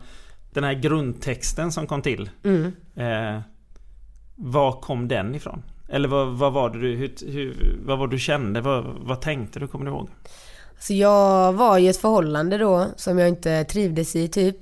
[0.50, 2.30] den här grundtexten som kom till.
[2.44, 2.72] Mm.
[2.96, 3.40] Eh,
[4.36, 5.62] var kom den ifrån?
[5.88, 8.60] Eller vad, vad var det du, hur, hur, vad var du kände?
[8.60, 9.66] Vad, vad tänkte du?
[9.68, 10.08] Kommer du ihåg?
[10.78, 14.56] Så jag var i ett förhållande då som jag inte trivdes i typ.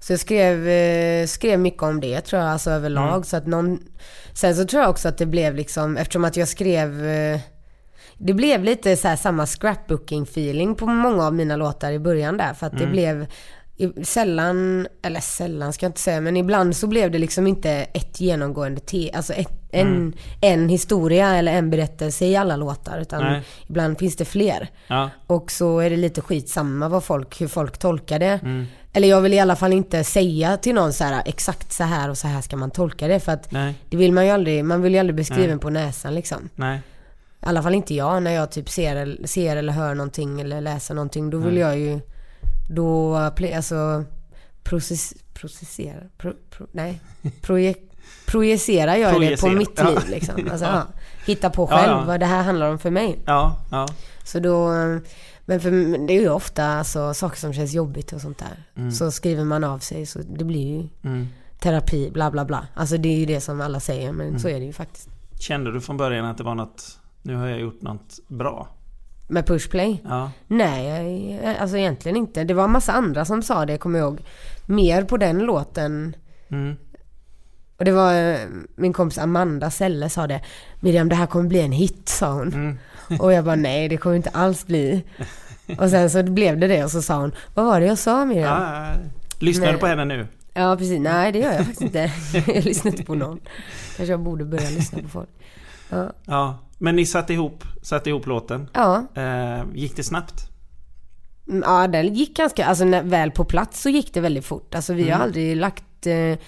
[0.00, 3.08] Så jag skrev, eh, skrev mycket om det tror jag, alltså överlag.
[3.08, 3.24] Mm.
[3.24, 3.78] Så att någon,
[4.34, 7.40] sen så tror jag också att det blev liksom, eftersom att jag skrev eh,
[8.18, 12.36] det blev lite så här samma scrapbooking feeling på många av mina låtar i början
[12.36, 12.54] där.
[12.54, 12.92] För att det Mm.
[12.92, 13.26] blev i-
[14.02, 18.20] sällan, eller sällan ska jag inte säga, men ibland så blev det liksom inte ett
[18.20, 20.12] genomgående te, alltså ett, en, Mm.
[20.40, 22.98] en historia eller en berättelse i alla låtar.
[23.00, 23.42] Utan Nej.
[23.68, 24.68] ibland finns det fler.
[24.86, 25.10] Ja.
[25.26, 28.40] Och så är det lite skitsamma vad folk, hur folk tolkar det.
[28.42, 28.66] Mm.
[28.92, 32.10] Eller jag vill i alla fall inte säga till någon så här exakt så här
[32.10, 33.20] och så här ska man tolka det.
[33.20, 33.74] För att Nej.
[33.90, 36.48] det vill man ju aldrig, man vill ju aldrig bli skriven på näsan liksom.
[36.54, 36.80] Nej.
[37.42, 40.94] I alla fall inte jag när jag typ ser, ser eller hör någonting eller läser
[40.94, 41.30] någonting.
[41.30, 42.00] Då vill jag ju,
[42.68, 43.16] då,
[43.54, 44.04] alltså
[44.62, 47.00] process, processera, pro, pro, nej,
[47.40, 47.78] projek,
[48.26, 49.88] projicerar jag det på mitt ja.
[49.90, 50.34] liv liksom.
[50.50, 50.72] Alltså, Ja.
[50.74, 50.86] ja.
[51.26, 53.18] Hitta på själv vad det här handlar om för mig.
[54.24, 54.68] Så då,
[55.44, 55.70] men för
[56.06, 58.90] det är ju ofta alltså, saker som känns jobbigt och sånt där.
[58.90, 61.26] Så skriver man av sig så det blir ju Mm.
[61.60, 62.66] terapi, bla bla bla.
[62.74, 65.08] Alltså det är ju det som alla säger men så är det ju faktiskt.
[65.38, 66.98] Kände du från början att det var något...
[67.22, 68.68] Nu har jag gjort något bra?
[69.32, 70.00] Med pushplay?
[70.04, 70.30] Ja.
[70.46, 72.44] Nej, alltså egentligen inte.
[72.44, 74.20] Det var en massa andra som sa det, kommer jag ihåg.
[74.66, 76.16] Mer på den låten.
[76.48, 76.76] Mm.
[77.76, 78.38] Och det var eh,
[78.74, 80.40] min kompis Amanda Selle sa det.
[80.80, 82.48] Miriam det här kommer bli en hit sa hon.
[82.48, 82.78] Mm.
[83.20, 85.04] Och jag bara nej det kommer inte alls bli.
[85.78, 88.24] Och sen så blev det det och så sa hon Vad var det jag sa
[88.24, 88.62] Miriam?
[88.62, 88.92] Ja.
[89.38, 90.26] Lyssnar du på henne nu?
[90.54, 92.10] Ja precis, nej det gör jag faktiskt inte.
[92.54, 93.40] jag lyssnar inte på någon.
[93.96, 95.28] Kanske jag borde börja lyssna på folk.
[95.92, 96.58] Ja, Ja.
[96.78, 98.68] Men ni satte ihop, satte ihop låten.
[98.74, 99.06] ja.
[99.14, 100.34] Eh, gick det snabbt?
[101.48, 104.74] Mm, ja den gick ganska, alltså när väl på plats så gick det väldigt fort.
[104.74, 105.20] Alltså vi har Mm.
[105.22, 106.38] aldrig lagt eh,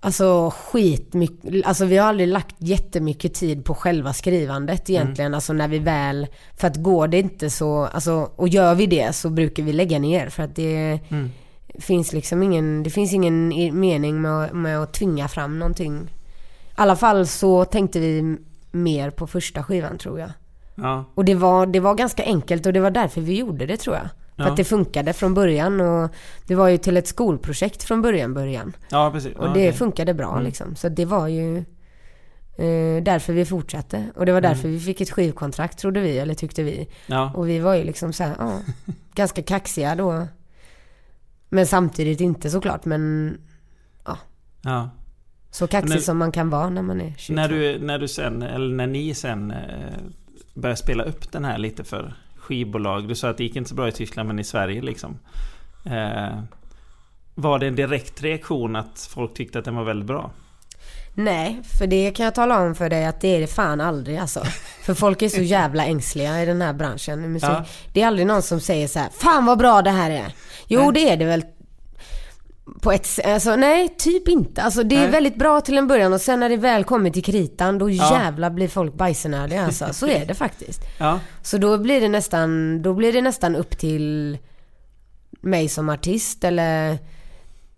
[0.00, 5.26] Alltså skitmycket, alltså vi har aldrig lagt jättemycket tid på själva skrivandet egentligen.
[5.26, 5.34] Mm.
[5.34, 9.12] Alltså när vi väl, för att går det inte så, alltså och gör vi det
[9.14, 11.30] så brukar vi lägga ner för att det Mm.
[11.78, 13.48] finns liksom ingen, det finns ingen
[13.80, 16.10] mening med, med att tvinga fram någonting.
[16.76, 18.36] I alla fall så tänkte vi
[18.70, 20.30] mer på första skivan tror jag.
[20.74, 21.04] Ja.
[21.14, 23.96] Och det var, det var ganska enkelt och det var därför vi gjorde det tror
[23.96, 24.08] jag.
[24.36, 24.50] För Ja.
[24.50, 26.10] att det funkade från början och
[26.46, 28.76] det var ju till ett skolprojekt från början början.
[28.90, 29.32] Ja, precis.
[29.36, 29.72] Och ja, det okej.
[29.72, 30.44] funkade bra Mm.
[30.44, 30.76] liksom.
[30.76, 31.56] Så det var ju
[32.56, 34.04] eh, därför vi fortsatte.
[34.16, 34.72] Och det var därför Mm.
[34.78, 36.88] vi fick ett skivkontrakt trodde vi, eller tyckte vi.
[37.06, 37.32] Ja.
[37.34, 38.58] Och vi var ju liksom så här, ja,
[39.14, 40.26] ganska kaxiga då.
[41.48, 43.36] Men samtidigt inte såklart, men
[44.04, 44.18] ja.
[45.54, 47.40] Så kaxig Men- som man kan vara när man är 22.
[47.42, 49.56] När du, när du sen, eller när ni sen eh,
[50.54, 53.08] började spela upp den här lite för skivbolag.
[53.08, 55.18] Du sa att det gick inte så bra i Tyskland men i Sverige liksom.
[55.86, 56.38] Eh,
[57.34, 60.30] var det en direkt reaktion att folk tyckte att den var väldigt bra?
[61.14, 64.16] Nej, för det kan jag tala om för dig att det är det fan aldrig
[64.18, 64.40] alltså.
[64.82, 67.48] För folk är så jävla ängsliga i den här branschen i musik.
[67.50, 67.64] Ja.
[67.92, 70.32] Det är aldrig någon som säger så här: Fan vad bra det här är.
[70.68, 70.90] Jo Nej.
[70.94, 71.44] det är det väl
[72.80, 74.62] på ett alltså nej typ inte.
[74.62, 75.10] Alltså det är Nej.
[75.10, 78.18] väldigt bra till en början och sen när det väl kommer till kritan då Ja.
[78.20, 79.88] jävlar blir folk bajsnödiga alltså.
[79.92, 80.80] Så är det faktiskt.
[80.98, 81.20] Ja.
[81.42, 84.38] Så då blir det nästan, då blir det nästan upp till
[85.40, 86.98] mig som artist eller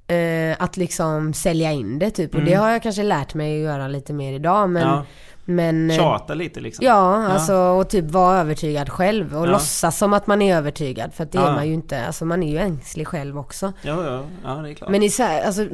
[0.07, 2.35] eh, att liksom sälja in det typ.
[2.35, 2.63] Och det Mm.
[2.63, 4.83] har jag kanske lärt mig att göra lite mer idag men...
[4.89, 5.05] ja.
[5.45, 6.85] men eh, Tjata lite liksom.
[6.87, 9.51] Ja, alltså och typ vara övertygad själv och Ja.
[9.51, 11.15] låtsas som att man är övertygad.
[11.15, 11.49] För att det Ja.
[11.49, 12.07] är man ju inte.
[12.07, 13.73] Alltså man är ju ängslig själv också.
[13.83, 14.91] Ja, ja, ja det är klart.
[14.91, 15.11] Men i
[15.47, 15.67] alltså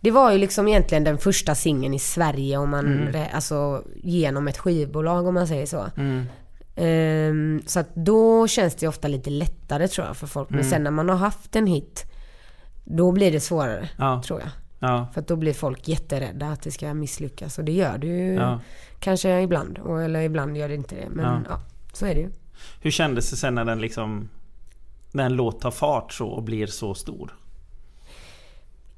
[0.00, 3.26] det var ju liksom egentligen den första singeln i Sverige om man, Mm.
[3.34, 5.84] alltså genom ett skivbolag om man säger så.
[5.96, 6.26] Mm.
[6.76, 10.50] Ehm, så att då känns det ofta lite lättare tror jag för folk.
[10.50, 10.70] Men Mm.
[10.70, 12.04] sen när man har haft en hit,
[12.88, 14.48] då blir det svårare Ja, tror jag.
[14.78, 17.58] ja, För då blir folk jätterädda att det ska misslyckas.
[17.58, 18.60] Och det gör det ju ja.
[19.00, 19.78] kanske ibland.
[19.78, 21.08] Och, eller ibland gör det inte det.
[21.10, 21.60] Men Ja.
[21.92, 22.30] så är det ju.
[22.80, 24.28] Hur kändes det sen när den liksom...
[25.12, 27.36] När en låt tar fart så och blir så stor?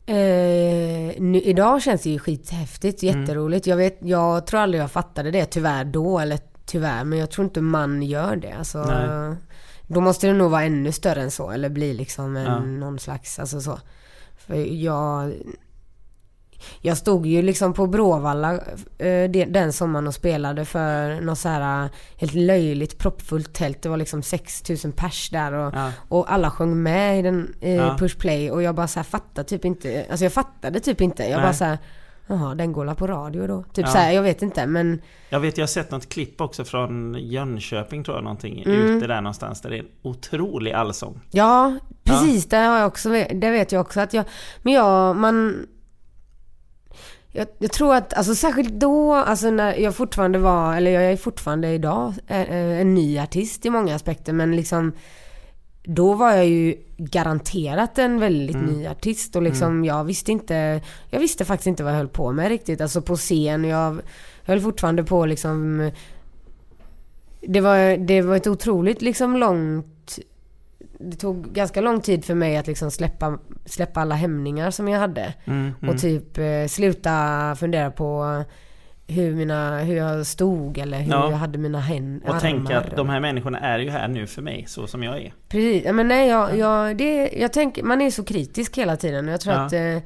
[0.06, 3.66] Eh, nu, idag känns det ju skithäftigt, jätteroligt.
[3.66, 7.44] Jag, vet, jag tror aldrig jag fattade det tyvärr då, eller tyvärr, men jag tror
[7.44, 8.52] inte man gör det.
[8.52, 9.36] Alltså, Nej.
[9.88, 12.58] Då måste det nog vara ännu större än så, eller bli liksom en, Ja.
[12.60, 13.78] någon slags, alltså så.
[14.36, 15.32] För jag...
[16.80, 18.52] Jag stod ju liksom på Bråvalla
[18.98, 23.82] eh, den sommaren och spelade för något så här eh, helt löjligt proppfullt tält.
[23.82, 25.92] Det var liksom 6000 pers där och, Ja.
[26.08, 27.96] och alla sjöng med i den i Ja.
[27.98, 31.22] Push Play och jag bara så här fattade typ inte, alltså jag fattade typ inte.
[31.22, 31.40] Jag Nej.
[31.42, 31.78] bara så här,
[32.28, 33.62] jaha den går på radio då?
[33.62, 33.92] Typ Ja.
[33.92, 37.16] så här, jag vet inte men Jag vet, jag har sett något klipp också från
[37.20, 38.62] Jönköping tror jag någonting.
[38.62, 38.80] Mm.
[38.80, 39.60] Ute där någonstans.
[39.60, 41.20] Där det är en otrolig allsång.
[41.30, 42.46] Ja, precis.
[42.46, 44.24] Det har jag också, det vet jag också att jag,
[44.62, 45.66] men jag, man
[47.32, 51.16] jag, jag tror att, alltså särskilt då, alltså när jag fortfarande var, eller jag är
[51.16, 54.92] fortfarande idag eh, eh, en ny artist i många aspekter men liksom
[55.90, 61.20] då var jag ju garanterat en väldigt ny artist och liksom jag visste inte, jag
[61.20, 62.80] visste faktiskt inte vad jag höll på med riktigt.
[62.80, 64.00] Alltså på scen, jag
[64.42, 65.90] höll fortfarande på liksom
[67.40, 70.18] det var, det var ett otroligt liksom långt
[70.98, 75.00] det tog ganska lång tid för mig att liksom släppa, släppa alla hämningar som jag
[75.00, 75.34] hade.
[75.44, 75.94] Mm, mm.
[75.94, 78.44] Och typ eh, sluta fundera på
[79.08, 81.30] hur, mina, hur jag stod eller hur Ja.
[81.30, 82.30] jag hade mina händer.
[82.30, 85.16] Och tänka att de här människorna är ju här nu för mig, så som jag
[85.22, 85.34] är.
[85.48, 89.32] Precis, men nej jag, jag, det, jag tänker, man är så kritisk hela tiden och
[89.32, 89.60] jag tror Ja.
[89.60, 89.98] att eh,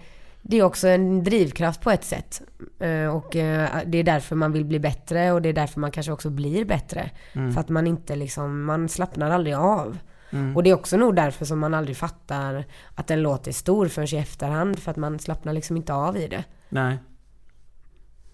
[0.42, 2.42] det är också en drivkraft på ett sätt.
[2.80, 5.90] Eh, och eh, det är därför man vill bli bättre och det är därför man
[5.90, 7.10] kanske också blir bättre.
[7.32, 7.52] Mm.
[7.52, 9.98] För att man inte liksom, man slappnar aldrig av.
[10.54, 13.88] Och det är också nog därför som man aldrig fattar att en låt är stor
[13.88, 14.78] förrän i efterhand.
[14.78, 16.44] För att man slappnar liksom inte av i det.
[16.68, 16.98] Nej.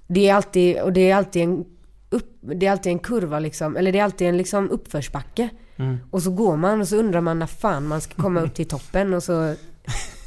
[0.09, 1.65] Det är alltid, och det är alltid en
[2.11, 5.49] upp, det är alltid en kurva liksom, eller det är alltid en liksom uppförsbacke.
[5.77, 5.99] Mm.
[6.11, 8.69] Och så går man och så undrar man när fan man ska komma upp till
[8.69, 9.55] toppen och så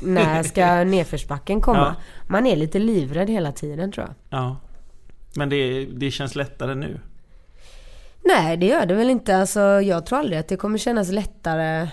[0.01, 1.95] när ska nedförsbacken komma?
[1.97, 2.03] Ja.
[2.27, 4.39] Man är lite livrädd hela tiden tror jag.
[4.39, 4.57] Ja.
[5.35, 6.99] Men det, det känns lättare nu.
[8.23, 9.37] Nej, det gör det väl inte.
[9.37, 11.89] Alltså, jag tror aldrig att det kommer kännas lättare.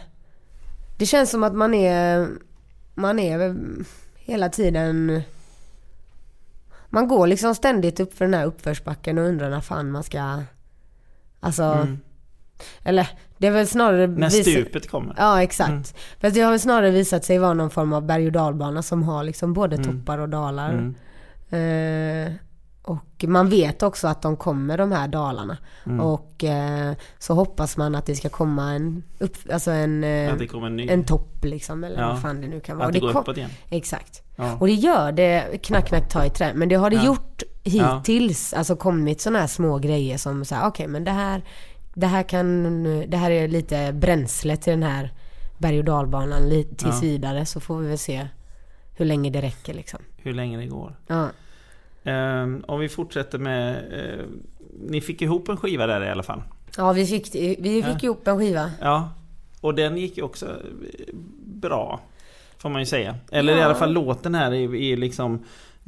[0.98, 2.28] Det känns som att man är,
[2.94, 3.56] man är
[4.16, 5.22] hela tiden...
[6.90, 10.42] Man går liksom ständigt upp för den här uppförsbacken och undrar när fan man ska...
[11.40, 11.62] Alltså...
[11.62, 11.98] Mm.
[12.82, 14.06] Eller, det är väl snarare...
[14.06, 15.14] När stupet kommer.
[15.18, 15.70] Ja, exakt.
[15.70, 15.82] Mm.
[16.20, 19.02] Fast det har väl snarare visat sig vara någon form av berg och dalbana som
[19.02, 19.86] har liksom både Mm.
[20.00, 20.70] toppar och dalar.
[20.70, 20.94] Mm.
[21.50, 22.32] Eh,
[22.90, 25.56] och man vet också att de kommer de här dalarna.
[25.86, 26.00] Mm.
[26.00, 30.48] Och eh, så hoppas man att det ska komma en, upp, alltså en, eh, det
[30.54, 31.84] en en topp liksom.
[31.84, 32.08] Eller Ja.
[32.08, 32.86] vad fan det nu kan vara.
[32.86, 33.50] att det Och går kom- uppåt igen.
[33.70, 34.22] Exakt.
[34.36, 34.56] Ja.
[34.60, 36.52] Och det gör det, knack knack ta i trä.
[36.54, 37.04] Men det har det Ja.
[37.06, 38.52] gjort hittills.
[38.54, 41.42] Alltså kommit sådana här små grejer som så här, okej men det här,
[41.94, 42.72] det här kan,
[43.10, 45.12] det här är lite bränsle till den här
[45.58, 47.46] berg och dalbanan tills vidare.
[47.46, 48.28] Så får vi väl se
[48.96, 50.00] hur länge det räcker liksom.
[50.16, 50.96] Hur länge det går.
[51.06, 51.28] Ja.
[52.08, 53.76] Ehm, om vi fortsätter med...
[53.92, 54.24] eh,
[54.80, 56.42] ni fick ihop en skiva där i alla fall.
[56.76, 58.70] Ja, vi fick, vi fick ihop en skiva.
[58.80, 59.10] Ja.
[59.60, 62.00] Och den gick ju också eh, bra.
[62.58, 63.16] Får man ju säga.
[63.32, 63.64] Eller i Ja.
[63.64, 65.44] alla fall låten här är, är liksom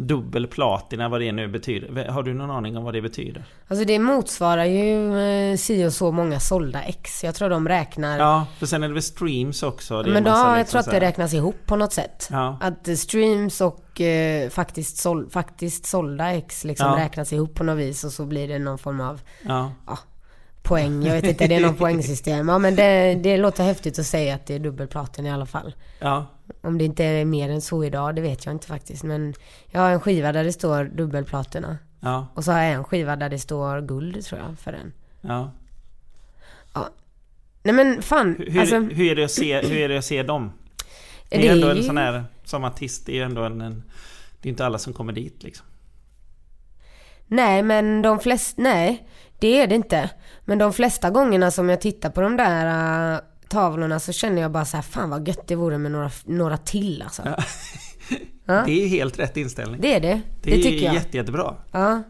[0.06, 2.08] dubbel platina vad det nu betyder.
[2.08, 3.44] Har du någon aning om vad det betyder?
[3.68, 7.24] Alltså det motsvarar ju eh, si och så många sålda ex.
[7.24, 8.18] Jag tror de räknar.
[8.18, 10.04] Ja, för sen är det väl streams också.
[10.06, 12.28] Men då, jag liksom tror att så det räknas ihop på något sätt.
[12.30, 12.58] Ja.
[12.60, 17.04] Att streams och eh, faktiskt, sål, faktiskt sålda ex liksom Ja.
[17.04, 19.72] räknas ihop på något vis och så blir det någon form av Ja.
[20.62, 21.02] Poäng.
[21.06, 22.48] Jag vet inte, det är någon poängsystem.
[22.48, 25.74] Ja men det, det låter häftigt att säga att det är dubbelplatin i alla fall.
[25.98, 26.26] Ja.
[26.60, 29.02] Om det inte är mer än så idag, det vet jag inte faktiskt.
[29.02, 29.34] Men
[29.66, 31.78] jag har en skiva där det står dubbelplatina.
[32.00, 32.26] Ja.
[32.34, 34.92] Och så har jag en skiva där det står guld tror jag för den.
[35.20, 35.50] Ja.
[37.62, 38.78] Nej men fan, Hur, alltså.
[38.80, 40.52] hur, är det att se, hur är det att se dem?
[41.28, 43.42] Det är det ändå är en ju- sån här, som artist, det är ju ändå
[43.44, 43.82] en, en
[44.40, 45.66] Det är inte alla som kommer dit liksom.
[47.26, 49.08] Nej men de flesta, nej
[49.40, 50.10] det är det inte.
[50.44, 54.50] Men de flesta gångerna som jag tittar på de där uh, tavlorna så känner jag
[54.50, 57.22] bara så här, fan vad gött det vore med några, några till alltså.
[58.44, 58.62] Ja.
[58.66, 59.80] Det är ju helt rätt inställning.
[59.80, 60.94] Det är det, det, Det är tycker jag.
[60.94, 61.54] jätte, jättebra.
[61.72, 62.02] Ja.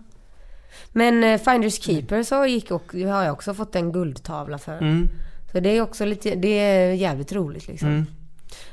[0.93, 4.79] Men uh, Finders Keeper så gick och, har jag också fått en guldtavla för.
[4.79, 5.09] Mm.
[5.53, 7.88] Så det är också lite, det är jävligt roligt liksom.
[7.88, 8.07] Mm.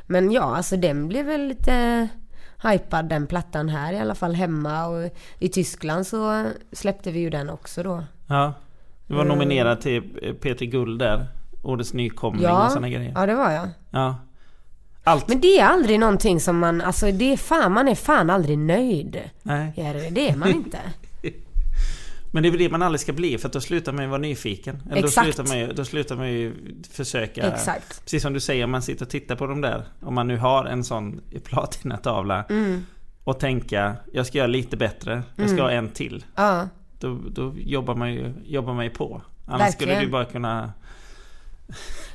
[0.06, 2.08] Men ja, alltså den blev väl lite
[2.64, 7.30] hypad den plattan här i alla fall hemma och i Tyskland så släppte vi ju
[7.30, 8.04] den också då.
[8.28, 8.54] Ja.
[9.08, 11.26] Du var nominerad till eh, P3 Guld där.
[11.64, 13.12] Årets nykomling och Ja, såna grejer.
[13.16, 13.70] ja det var jag.
[13.92, 14.16] Ja.
[15.04, 15.28] Allt.
[15.28, 18.58] Men det är aldrig någonting som man, alltså det är fan, man är fan aldrig
[18.58, 19.20] nöjd.
[19.44, 19.74] Nej.
[19.76, 20.78] Ja, det- är man inte.
[22.32, 24.10] Men det är väl det man aldrig ska bli för att då slutar man ju
[24.10, 24.82] vara nyfiken.
[24.92, 25.26] Eller då Exakt.
[25.26, 26.54] slutar, man ju, då slutar man ju
[26.92, 27.42] försöka...
[27.42, 28.04] Exakt.
[28.04, 29.84] Precis som du säger, om man sitter och tittar på dem där.
[30.02, 32.44] Om man nu har en sån platinatavla.
[32.50, 32.86] Mm.
[33.24, 36.26] och tänka jag ska göra lite bättre, jag ska ha en till.
[36.36, 36.68] Ja.
[37.00, 39.22] Då, då jobbar, man ju, jobbar man ju på.
[39.46, 40.04] Annars skulle Verkligen.
[40.06, 40.74] du bara kunna...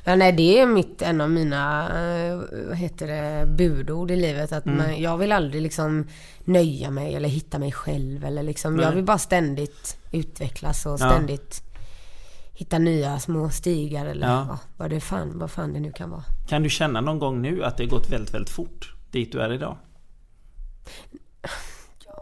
[0.03, 4.51] Ja, nej, det är mitt, en av mina, eh, vad heter det, budord i livet.
[4.51, 4.77] Att Mm.
[4.77, 6.07] man, jag vill aldrig liksom
[6.43, 8.25] nöja mig eller hitta mig själv.
[8.25, 10.97] Eller liksom, jag vill bara ständigt utvecklas och Ja.
[10.97, 11.63] ständigt
[12.53, 14.45] hitta nya små stigar eller Ja.
[14.49, 16.23] ja, vad, det fan, vad fan det nu kan vara.
[16.47, 19.53] Kan du känna någon gång nu att det gått väldigt, väldigt fort dit du är
[19.53, 19.77] idag?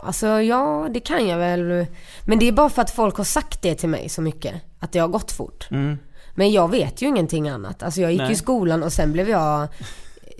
[0.03, 1.85] Alltså ja, det kan jag väl.
[2.25, 4.55] Men det är bara för att folk har sagt det till mig så mycket.
[4.79, 5.67] Att det har gått fort.
[5.71, 5.97] Mm.
[6.35, 7.83] Men jag vet ju ingenting annat.
[7.83, 8.31] Alltså jag gick Nej.
[8.31, 9.67] i skolan och sen blev jag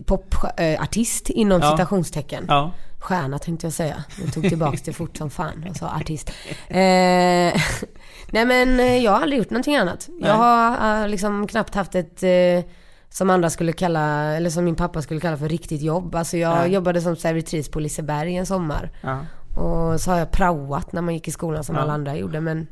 [0.06, 1.72] popartist inom Ja.
[1.72, 2.46] citationstecken.
[2.48, 2.72] Ja.
[3.00, 4.04] Stjärna tänkte jag säga.
[4.24, 6.30] Jag tog tillbaks det fort som fan och sa artist.
[6.68, 6.76] Eh,
[8.30, 10.06] nej men eh, jag har aldrig gjort någonting annat.
[10.10, 10.30] Nej.
[10.30, 12.72] Jag har eh, liksom knappt haft ett eh,
[13.10, 16.16] som andra skulle kalla, eller som min pappa skulle kalla för riktigt jobb.
[16.16, 16.72] Alltså jag Nej.
[16.74, 18.92] jobbade som servitris på Liseberg en sommar.
[19.02, 19.26] Ja.
[19.56, 21.82] Och så har jag praoat när man gick i skolan som Ja.
[21.82, 22.42] alla andra gjorde.
[22.42, 22.68] Men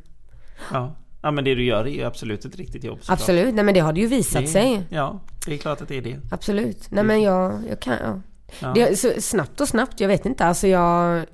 [0.72, 0.96] Ja.
[1.22, 2.98] ja, men det du gör är ju absolut ett riktigt jobb.
[3.00, 3.20] såklart.
[3.20, 4.86] absolut, nej men det har det ju visat Det- sig.
[4.88, 6.16] Ja, det är klart att det är det.
[6.30, 6.90] Absolut.
[6.90, 8.20] Nej men jag, jag kan, ja.
[8.60, 8.72] Ja.
[8.74, 10.44] Det, så snabbt och snabbt, jag vet inte.
[10.44, 11.26] Alltså jag...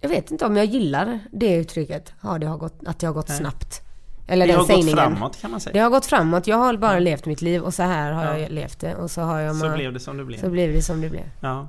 [0.00, 2.12] Jag vet inte om jag gillar det uttrycket.
[2.22, 3.38] Ja, det har gått, att det har gått Nej.
[3.38, 3.82] snabbt.
[4.26, 4.94] Eller det den har sägningen.
[4.96, 5.72] gått framåt kan man säga.
[5.72, 6.46] Det har gått framåt.
[6.46, 8.38] Jag har bara levt mitt liv och så här har Ja.
[8.38, 8.94] jag levt det.
[8.94, 9.56] Och så har jag...
[9.56, 10.40] Så ma- blev det som det blev.
[10.40, 11.30] så blev det som det blev.
[11.40, 11.68] Ja.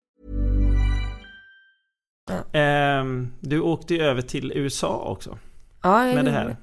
[2.51, 5.37] Ehm, du åkte ju över till USA också
[5.83, 6.55] Ja, jag med det här.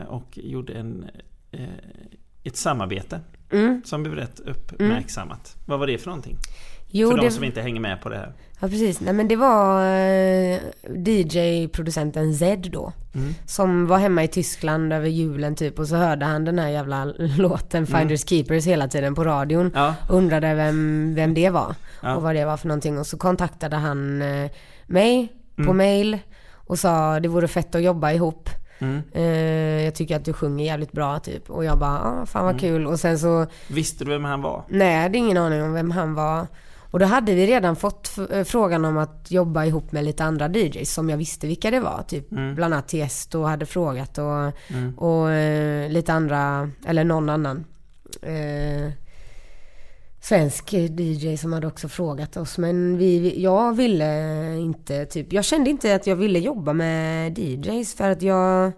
[0.00, 1.10] Eh, och gjorde en,
[1.52, 1.60] eh,
[2.44, 3.20] ett samarbete
[3.52, 3.82] Mm.
[3.84, 5.56] som blev rätt uppmärksammat.
[5.66, 6.36] Vad var det för någonting?
[6.92, 8.32] Jo, för de det, som inte hänger med på det här.
[8.60, 9.00] ja precis.
[9.00, 10.58] Nej men det var eh,
[11.34, 12.92] DJ-producenten Zed då.
[13.14, 13.34] Mm.
[13.46, 17.04] Som var hemma i Tyskland över julen typ och så hörde han den här jävla
[17.38, 17.98] låten Mm.
[18.00, 19.70] Finders Keepers hela tiden på radion.
[19.74, 22.14] Ja, Undrade vem, vem det var Ja.
[22.16, 22.98] och vad det var för någonting.
[22.98, 24.22] Och så kontaktade han
[24.90, 25.76] mig på Mm.
[25.76, 26.18] mail
[26.54, 28.50] och sa det vore fett att jobba ihop.
[28.78, 29.02] Mm.
[29.12, 31.50] Eh, jag tycker att du sjunger jävligt bra typ.
[31.50, 32.60] Och jag bara, ah, fan vad Mm.
[32.60, 32.86] kul.
[32.86, 34.62] Och sen så, visste du vem han var?
[34.68, 36.46] nej jag hade ingen aning om vem han var.
[36.92, 40.48] Och då hade vi redan fått eh, frågan om att jobba ihop med lite andra
[40.48, 42.02] DJs som jag visste vilka det var.
[42.08, 42.54] Typ Mm.
[42.54, 44.52] bland annat Tiesto hade frågat och,
[44.96, 47.64] och eh, lite andra, eller någon annan.
[48.22, 48.92] Eh,
[50.20, 52.58] svensk DJ som hade också frågat oss.
[52.58, 57.94] Men vi, jag ville inte typ, jag kände inte att jag ville jobba med DJs
[57.94, 58.72] för att jag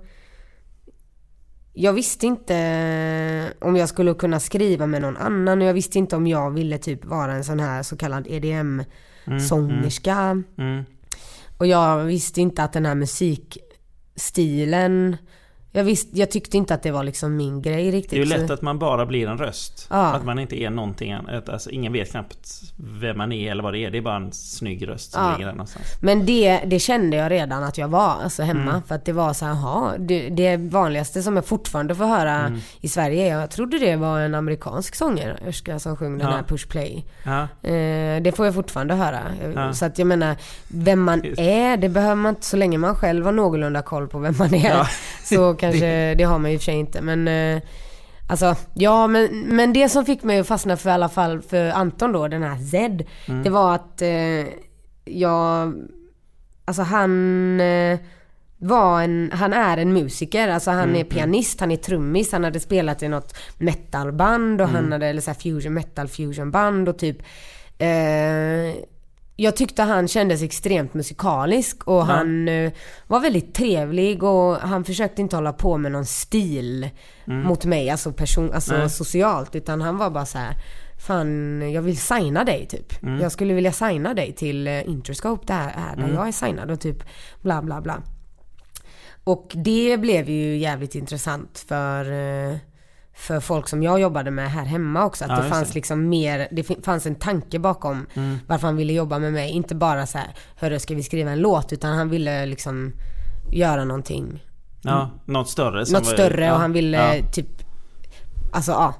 [1.74, 6.16] jag visste inte om jag skulle kunna skriva med någon annan och jag visste inte
[6.16, 10.42] om jag ville typ vara en sån här så kallad EDM-sångerska.
[10.58, 10.84] Mm.
[11.58, 15.16] Och jag visste inte att den här musikstilen,
[15.72, 18.10] jag, visste, jag tyckte inte att det var liksom min grej riktigt.
[18.10, 19.86] Det är ju så- lätt att man bara blir en röst.
[19.90, 19.96] Ja.
[20.12, 21.48] Att man inte är någonting annat.
[21.48, 23.90] Alltså, ingen vet knappt vem man är eller vad det är.
[23.90, 25.32] Det är bara en snygg röst som Ja.
[25.32, 25.86] ligger där någonstans.
[26.00, 28.70] Men det, det kände jag redan att jag var, alltså hemma.
[28.70, 28.82] Mm.
[28.82, 32.60] För att det var så här, det, det vanligaste som jag fortfarande får höra Mm.
[32.80, 36.34] i Sverige, jag trodde det var en amerikansk sångerska som sjöng den Ja.
[36.36, 37.04] här Push Play.
[37.62, 39.72] Eh, det får jag fortfarande höra.
[39.74, 40.36] Så att jag menar,
[40.68, 41.40] vem man Just.
[41.40, 44.54] är, det behöver man inte, så länge man själv har någorlunda koll på vem man
[44.54, 44.88] är.
[45.24, 47.00] Så kanske, det har man i och för sig inte.
[47.00, 47.62] Men, eh,
[48.26, 51.70] Alltså, ja men, men det som fick mig att fastna för i alla fall för
[51.70, 53.06] Anton då, den här Zed.
[53.28, 53.42] Mm.
[53.42, 54.46] Det var att eh,
[55.04, 55.74] jag,
[56.64, 57.98] alltså han eh,
[58.58, 62.44] var en, han är en musiker, alltså han Mm, är pianist, han är trummis, han
[62.44, 66.98] hade spelat i något metalband och han hade, eller så fusion, metal fusion band och
[66.98, 67.18] typ
[67.78, 68.74] eh,
[69.36, 72.72] jag tyckte han kändes extremt musikalisk och han eh,
[73.06, 76.88] var väldigt trevlig och han försökte inte hålla på med någon stil
[77.26, 78.90] mot mig, alltså, person, alltså Nej.
[78.90, 79.54] socialt.
[79.54, 80.54] Utan han var bara så här.
[81.06, 82.92] Fan, jag vill signa dig typ.
[83.20, 86.80] Jag skulle vilja signa dig till eh, Interscope där, här, där jag är signad och
[86.80, 87.04] typ
[87.40, 88.02] bla bla bla.
[89.24, 92.56] Och det blev ju jävligt intressant för, eh,
[93.14, 95.24] för folk som jag jobbade med här hemma också.
[95.24, 98.06] Att Ja, det fanns liksom mer, det fanns en tanke bakom
[98.46, 99.50] varför han ville jobba med mig.
[99.50, 101.72] Inte bara så här, hörru ska vi skriva en låt?
[101.72, 102.92] Utan han ville liksom
[103.50, 104.44] göra någonting,
[104.82, 105.86] Ja, något större.
[105.86, 107.22] som något var- större ja, och han ville ja.
[107.32, 107.46] typ,
[108.52, 108.94] alltså ja,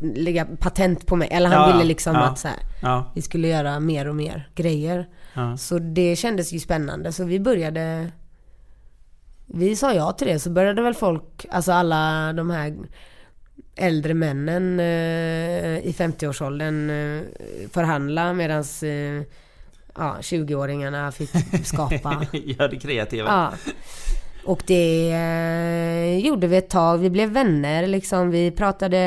[0.00, 1.28] lägga patent på mig.
[1.30, 5.08] Eller han ville liksom att så här, vi skulle göra mer och mer grejer.
[5.58, 7.12] Så det kändes ju spännande.
[7.12, 8.10] Så vi började
[9.46, 12.76] Vi sa ja till det så började väl folk, alltså alla de här
[13.76, 17.22] äldre männen eh, i 50-årsåldern eh,
[17.70, 19.22] förhandla medans eh,
[19.94, 22.26] ja, 20-åringarna fick skapa.
[22.32, 23.28] Gör det kreativa.
[23.28, 23.72] ja.
[24.44, 26.98] Och det gjorde vi ett tag.
[26.98, 28.30] Vi blev vänner liksom.
[28.30, 28.98] Vi pratade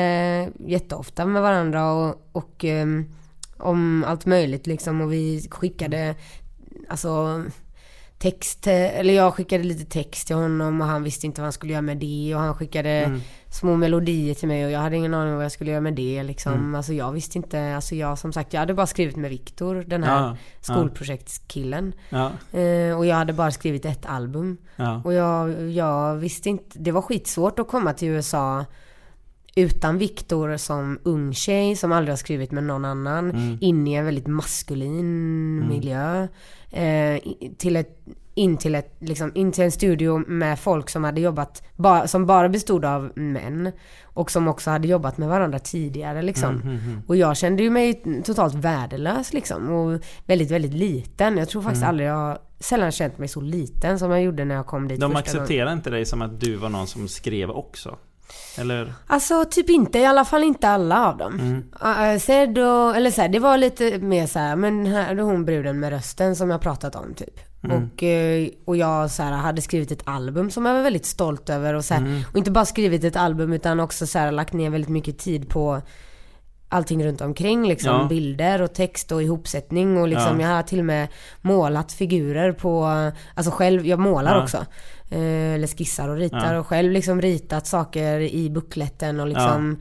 [0.66, 2.64] jätteofta med varandra och, och
[3.56, 5.00] om allt möjligt liksom.
[5.00, 6.14] Och vi skickade
[6.88, 7.42] alltså
[8.18, 11.72] text, eller jag skickade lite text till honom och han visste inte vad han skulle
[11.72, 15.30] göra med det och han skickade små melodier till mig och jag hade ingen aning
[15.30, 16.74] om vad jag skulle göra med det liksom.
[16.74, 20.04] Alltså jag visste inte, alltså jag som sagt, jag hade bara skrivit med Viktor, den
[20.04, 20.36] här ja.
[20.60, 21.92] skolprojektskillen.
[22.08, 24.58] Ja, Eh, och jag hade bara skrivit ett album.
[24.76, 25.02] ja.
[25.04, 28.64] Och jag, jag visste inte, det var skitsvårt att komma till USA
[29.56, 33.30] utan Viktor som ung tjej som aldrig har skrivit med någon annan.
[33.30, 33.58] Mm.
[33.60, 36.28] In i en väldigt maskulin miljö.
[36.70, 37.20] Eh,
[37.58, 37.98] till ett,
[38.34, 42.26] in, till ett, liksom, in till en studio med folk som hade jobbat, ba, som
[42.26, 43.72] bara bestod av män.
[44.04, 46.60] Och som också hade jobbat med varandra tidigare liksom.
[46.60, 49.70] Mm, Och jag kände ju mig totalt värdelös liksom.
[49.70, 51.36] Och väldigt, väldigt liten.
[51.38, 51.88] Jag tror faktiskt Mm.
[51.90, 55.12] aldrig jag sällan känt mig så liten som jag gjorde när jag kom dit De
[55.12, 55.72] första gången.
[55.72, 57.96] inte dig som att du var någon som skrev också?
[58.58, 58.94] Eller?
[59.06, 61.34] Alltså typ inte, i alla fall inte alla av dem.
[61.40, 62.12] Mm.
[62.14, 65.22] Uh, Zed och, eller så här, det var lite mer så här, men här är
[65.22, 67.40] hon bruden med rösten som jag pratat om typ.
[67.64, 67.76] Mm.
[67.94, 71.50] Och, eh, och jag så här, hade skrivit ett album som jag var väldigt stolt
[71.50, 72.22] över och så här, Mm.
[72.30, 75.48] och inte bara skrivit ett album utan också så här, lagt ner väldigt mycket tid
[75.48, 75.82] på
[76.68, 77.90] allting runt omkring liksom.
[78.00, 78.04] Ja.
[78.08, 80.48] Bilder och text och ihopsättning och liksom Ja.
[80.48, 81.08] jag har till och med
[81.40, 82.84] målat figurer på,
[83.34, 84.42] alltså själv, jag målar Ja.
[84.42, 84.66] också.
[85.10, 86.60] Eh, eller skissar och ritar Ja.
[86.60, 89.80] och själv liksom ritat saker i bukletten och liksom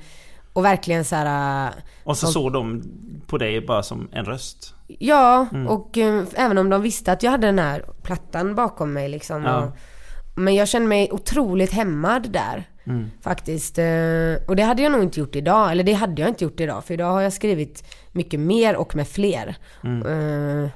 [0.53, 1.67] Och verkligen så här.
[1.67, 1.73] äh,
[2.03, 2.84] Och så som- såg de
[3.28, 4.73] på dig bara som en röst?
[4.88, 5.67] Ja, Mm.
[5.67, 9.43] och eh, även om de visste att jag hade den här plattan bakom mig liksom.
[9.43, 9.63] Ja.
[9.63, 9.71] Och,
[10.36, 12.63] men jag kände mig otroligt hämmad där.
[12.88, 13.11] Mm.
[13.21, 13.78] Faktiskt.
[13.80, 15.71] eh, Och det hade jag nog inte gjort idag.
[15.71, 16.86] Eller det hade jag inte gjort idag.
[16.86, 19.55] För idag har jag skrivit mycket mer och med fler.
[19.84, 20.01] Mm.
[20.63, 20.69] Eh,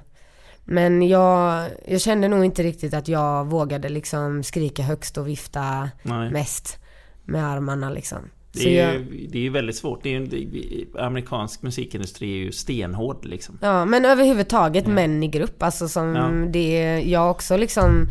[0.71, 5.89] Men jag, jag kände nog inte riktigt att jag vågade liksom skrika högst och vifta
[6.03, 6.31] Nej.
[6.31, 6.77] mest
[7.25, 8.19] med armarna liksom.
[8.51, 10.03] Det är, jag, ju, det är ju väldigt svårt.
[10.03, 13.57] Det är ju, det, amerikansk musikindustri är ju stenhård liksom.
[13.61, 15.63] Ja, men överhuvudtaget män i grupp.
[15.63, 16.51] Alltså som Ja.
[16.51, 18.09] det, jag också liksom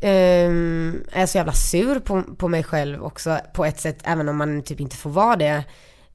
[0.00, 4.36] ehm, är så jävla sur på, på mig själv också på ett sätt, även om
[4.36, 5.64] man typ inte får vara det.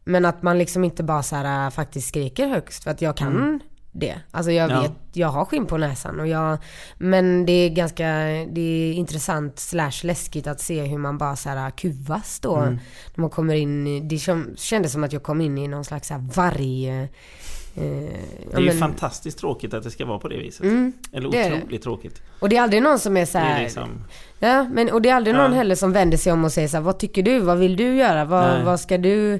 [0.03, 3.17] Men att man liksom inte bara så här, äh, faktiskt skriker högst för att jag
[3.17, 3.59] kan
[3.93, 4.15] det.
[4.31, 4.81] Alltså jag Ja.
[4.81, 6.57] vet, jag har skinn på näsan och jag,
[6.97, 8.05] men det är ganska,
[8.51, 12.55] det är intressant slash läskigt att se hur man bara så här kuvas då.
[12.55, 12.73] Mm.
[13.15, 14.17] När man kommer in, i- det
[14.57, 16.89] kändes som att jag kom in i någon slags så här varg...
[16.89, 17.05] eh,
[17.75, 20.63] Det är ju fantastiskt tråkigt att det ska vara på det viset.
[20.63, 22.21] Mm, Eller otroligt tråkigt.
[22.39, 23.89] Och det är aldrig någon som är så här, är liksom...
[24.39, 25.57] Ja, men och det är aldrig någon Ja.
[25.57, 27.39] heller som vänder sig om och säger så här, vad tycker du?
[27.39, 28.25] Vad vill du göra?
[28.25, 29.39] Vad, vad ska du?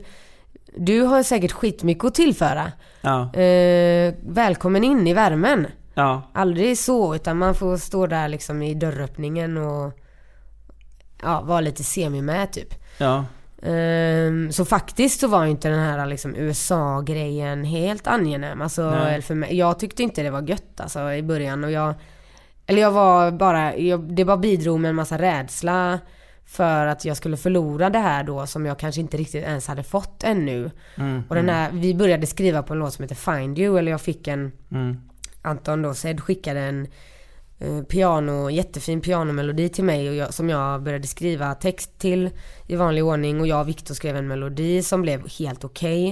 [0.78, 2.72] Du har säkert skitmycket att tillföra.
[3.02, 5.68] Ja, Eh, välkommen in i värmen.
[5.94, 9.94] ja, Aldrig så, utan man får stå där liksom i dörröppningen och
[11.24, 12.74] ja, vara lite semi med typ.
[12.98, 13.26] ja.
[13.66, 18.62] Ehm, så faktiskt så var ju inte den här liksom USA-grejen helt angenäm.
[18.62, 19.22] Alltså, Nej.
[19.22, 21.64] för mig, jag tyckte inte det var gött alltså, i början.
[21.64, 21.94] Och jag,
[22.68, 26.00] eller jag var bara, jag, det bara bidrog med en massa rädsla
[26.46, 29.84] för att jag skulle förlora det här då som jag kanske inte riktigt ens hade
[29.84, 30.72] fått ännu.
[30.98, 33.92] Mm, Och den här, vi började skriva på en låt som heter Find You, eller
[33.92, 35.02] jag fick en, mm,
[35.42, 36.88] Anton då, Zed skickade en
[37.60, 42.30] eh, piano, jättefin pianomelodi till mig och jag, som jag började skriva text till
[42.68, 46.10] i vanlig ordning och jag och Viktor skrev en melodi som blev helt okej.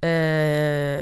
[0.00, 1.00] Eh,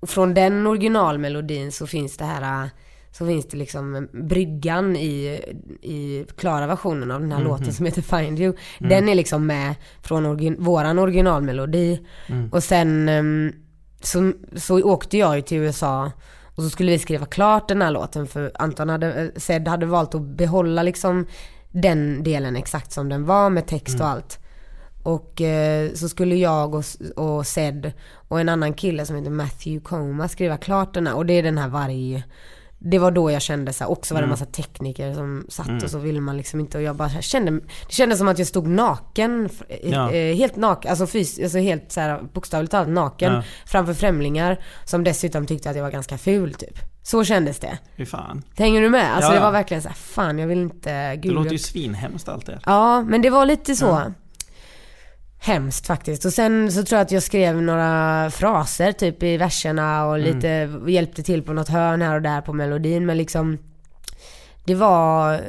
[0.00, 2.70] och från den originalmelodin så finns det här
[3.18, 5.40] så finns det liksom bryggan i,
[5.82, 7.48] i klara versionen av den här Mhm.
[7.48, 8.54] låten som heter Find You.
[8.80, 8.90] Mm.
[8.90, 12.00] Den är liksom med från origin, våran originalmelodi.
[12.26, 12.48] Mm.
[12.52, 13.52] Och sen ehm,
[14.02, 16.10] så, så åkte jag ju till USA
[16.56, 19.86] och så skulle vi skriva klart den här låten för Anton hade, eh, Zed hade
[19.86, 21.26] valt att behålla liksom
[21.72, 24.12] den delen exakt som den var med text och Mm.
[24.12, 24.38] allt.
[25.02, 26.84] Och eh, så skulle jag och,
[27.16, 27.92] och Zed
[28.28, 31.42] och en annan kille som heter Matthew Coma skriva klart den här och det är
[31.42, 32.24] den här varje
[32.86, 34.30] det var då jag kände så här, också var det en Mm.
[34.40, 35.84] massa tekniker som satt Mm.
[35.84, 37.50] och så ville man liksom inte och jag bara här, kände,
[37.86, 39.48] det kändes som att jag stod naken,
[39.82, 40.10] Ja.
[40.12, 43.42] eh, helt naken, alltså fysiskt, alltså helt så här, bokstavligt talat naken Ja.
[43.66, 46.78] framför främlingar som dessutom tyckte att jag var ganska ful typ.
[47.02, 47.78] Så kändes det.
[47.96, 48.42] Fy fan.
[48.56, 49.14] Hänger du med?
[49.14, 51.54] Alltså Ja, det var verkligen så här, fan jag vill inte, Det gud, låter ju
[51.56, 52.60] jag- svinhemskt allt det.
[52.66, 54.02] Ja, men det var lite så.
[55.44, 56.24] Hemskt faktiskt.
[56.24, 60.34] Och sen så tror jag att jag skrev några fraser typ i verserna och Mm.
[60.34, 63.06] lite hjälpte till på något hörn här och där på melodin.
[63.06, 63.58] Men liksom,
[64.64, 65.40] det var...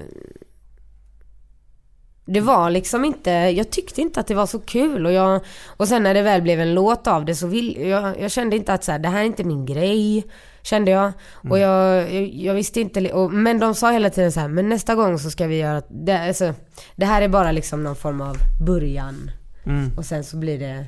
[2.28, 5.88] Det var liksom inte, jag tyckte inte att det var så kul och jag, och
[5.88, 8.74] sen när det väl blev en låt av det så vill, jag, jag kände inte
[8.74, 10.26] att så här, det här är inte min grej.
[10.62, 11.12] Kände jag.
[11.50, 14.70] Och jag, jag, jag visste inte, och, men de sa hela tiden så här, men
[14.70, 16.54] nästa gång så ska vi göra, det, alltså,
[16.96, 19.32] det här är bara liksom någon form av början.
[19.66, 19.92] Mm.
[19.98, 20.86] Och sen så blir det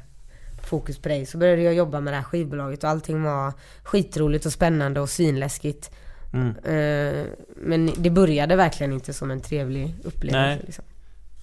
[0.63, 1.25] fokus på dig.
[1.25, 3.53] Så började jag jobba med det här skivbolaget och allting var
[3.84, 5.91] skitroligt och spännande och svinläskigt.
[6.34, 6.49] Mm.
[6.49, 7.25] Eh,
[7.55, 10.39] men det började verkligen inte som en trevlig upplevelse.
[10.39, 10.61] Nej.
[10.65, 10.86] Liksom.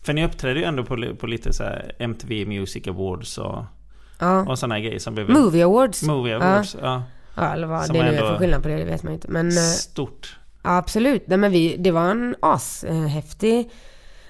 [0.03, 1.65] För ni uppträdde ju ändå på, på lite så
[1.99, 3.65] MTV Music Awards och,
[4.19, 4.41] Ja.
[4.49, 5.31] och sådana grejer som blev...
[5.31, 6.03] Movie Awards.
[6.03, 6.39] Movie Ja.
[6.43, 7.03] Awards, ja.
[7.37, 9.29] Ja, eller vad Som det nu är för skillnad på det, det vet man inte.
[9.31, 10.39] Men, eh, Stort.
[10.63, 11.23] Ja, absolut.
[11.27, 13.71] Nej, men vi, det var en ashäftig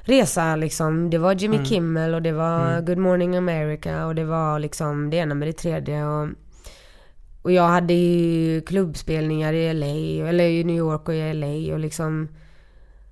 [0.05, 1.11] resa liksom.
[1.11, 1.67] Det var Jimmy Mm.
[1.67, 2.85] Kimmel och det var Mm.
[2.85, 6.05] Good Morning America och det var liksom det ena med det tredje.
[6.05, 6.29] Och,
[7.43, 11.79] och jag hade ju klubbspelningar i LA, eller i New York och i LA och
[11.81, 12.29] liksom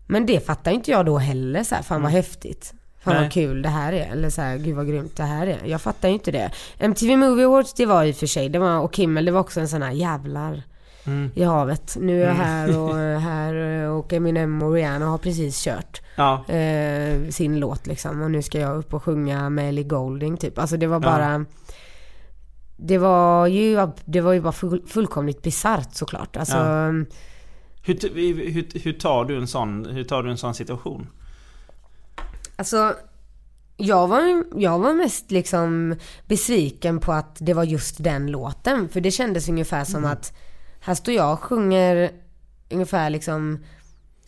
[0.06, 2.16] Men det fattar inte jag då heller så här, fan vad Mm.
[2.22, 2.74] häftigt.
[3.00, 3.22] Fan Nej.
[3.22, 4.10] vad kul det här är.
[4.12, 5.58] Eller så här, gud vad grymt det här är.
[5.64, 6.50] Jag fattar ju inte det.
[6.78, 9.40] MTV Movie Awards det var i och för sig, det var, och Kimmel det var
[9.40, 10.62] också en sån här jävlar
[11.06, 11.30] Mm.
[11.34, 11.96] i havet.
[12.00, 12.46] Nu är jag Mm.
[12.46, 13.54] här och här
[13.88, 16.44] och Eminem och Rihanna har precis kört Ja.
[16.48, 18.22] eh, sin låt liksom.
[18.22, 20.58] Och nu ska jag upp och sjunga med Ellie Goulding typ.
[20.58, 21.00] Alltså det var Ja.
[21.00, 21.44] bara
[22.76, 26.36] Det var ju, det var ju bara full, fullkomligt bisarrt såklart.
[26.36, 26.92] Alltså, Ja.
[27.84, 31.06] Hur, t- hur, hur, tar du en sån, hur tar du en sån situation?
[32.56, 32.94] Alltså
[33.76, 35.94] jag var, jag var mest liksom
[36.26, 38.88] besviken på att det var just den låten.
[38.88, 40.10] För det kändes ungefär som Mm.
[40.12, 40.32] att
[40.84, 42.10] här står jag och sjunger
[42.70, 43.58] ungefär liksom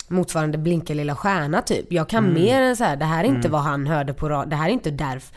[0.08, 1.92] motsvarande Blinka lilla stjärna typ.
[1.92, 2.34] Jag kan Mm.
[2.42, 2.96] mer än så här.
[2.96, 3.50] det här är inte Mm.
[3.52, 4.50] vad han hörde på radio.
[4.50, 5.36] Det här är inte därför.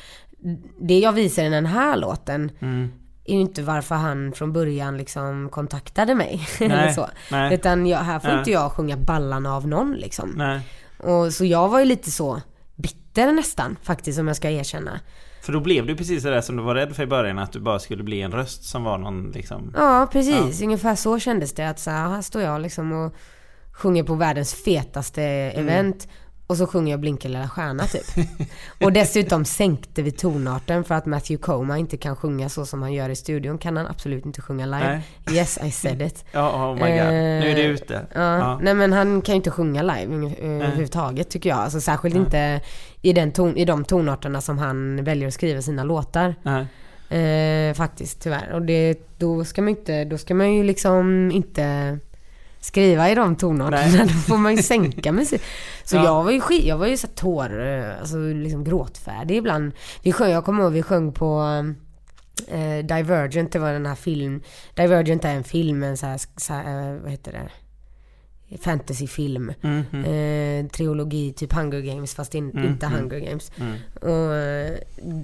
[0.80, 2.91] Det jag visar i den här låten Mm.
[3.26, 6.47] är ju inte varför han från början liksom kontaktade mig.
[6.59, 7.09] Nej, så.
[7.32, 7.53] nej.
[7.53, 8.38] Utan jag, här får Nej.
[8.39, 10.34] inte jag sjunga ballan av någon liksom.
[10.38, 10.61] Nej.
[10.97, 12.41] Och så jag var ju lite så
[12.76, 14.99] bitter nästan faktiskt om jag ska erkänna.
[15.47, 17.59] För då blev du precis sådär som du var rädd för i början att du
[17.59, 19.73] bara skulle bli en röst som var någon liksom...
[19.75, 23.13] Ja precis, ungefär så kändes det att så här, här står jag liksom och
[23.71, 25.67] sjunger på världens fetaste Mm.
[25.69, 26.07] event
[26.47, 28.03] och så sjunger jag Blinka lilla stjärna typ.
[28.83, 32.93] och dessutom sänkte vi tonarten för att Matthew Coma inte kan sjunga så som han
[32.93, 35.01] gör i studion kan han absolut inte sjunga live.
[35.27, 35.37] Nej.
[35.37, 36.25] Yes I said it.
[36.31, 36.89] Ja, oh my god.
[37.13, 37.95] Nu är det ute.
[37.95, 38.59] Eh, Ja, Ja.
[38.61, 41.59] nej men han kan ju inte sjunga live eh, överhuvudtaget tycker jag.
[41.59, 42.23] Alltså särskilt Nej.
[42.23, 42.61] inte
[43.01, 46.35] i, den ton, i de tonarterna som han väljer att skriva sina låtar.
[47.09, 48.51] Eh, faktiskt tyvärr.
[48.53, 51.97] Och det, då ska man inte, då ska man ju liksom inte
[52.59, 54.03] skriva i de tonarterna.
[54.03, 55.41] Då får man ju sänka musik.
[55.83, 56.03] Så Ja.
[56.03, 59.71] jag var ju skit, jag var ju så tår, eh, alltså liksom gråtfärdig ibland.
[60.03, 61.41] Vi sjöng, jag kommer ihåg vi sjöng på
[62.47, 64.41] eh, Divergent, det var den här film,
[64.75, 67.49] Divergent är en film, en så här, så här eh, vad heter det?
[68.61, 69.53] Fantasyfilm.
[69.61, 70.05] Mm, mm.
[70.05, 72.99] Eh, trilogi, typ Hunger Games fast in, Mm, inte mm.
[72.99, 73.51] Hunger Games.
[73.57, 73.73] Mm.
[74.01, 74.77] Och eh,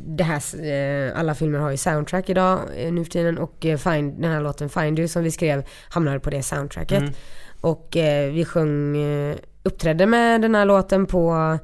[0.07, 3.77] det här, eh, alla filmer har ju soundtrack idag eh, nu för tiden och eh,
[3.77, 7.01] Find, den här låten Find You som vi skrev hamnade på det soundtracket.
[7.01, 7.13] Mm.
[7.61, 11.57] Och eh, vi sjöng, eh, uppträdde med den här låten på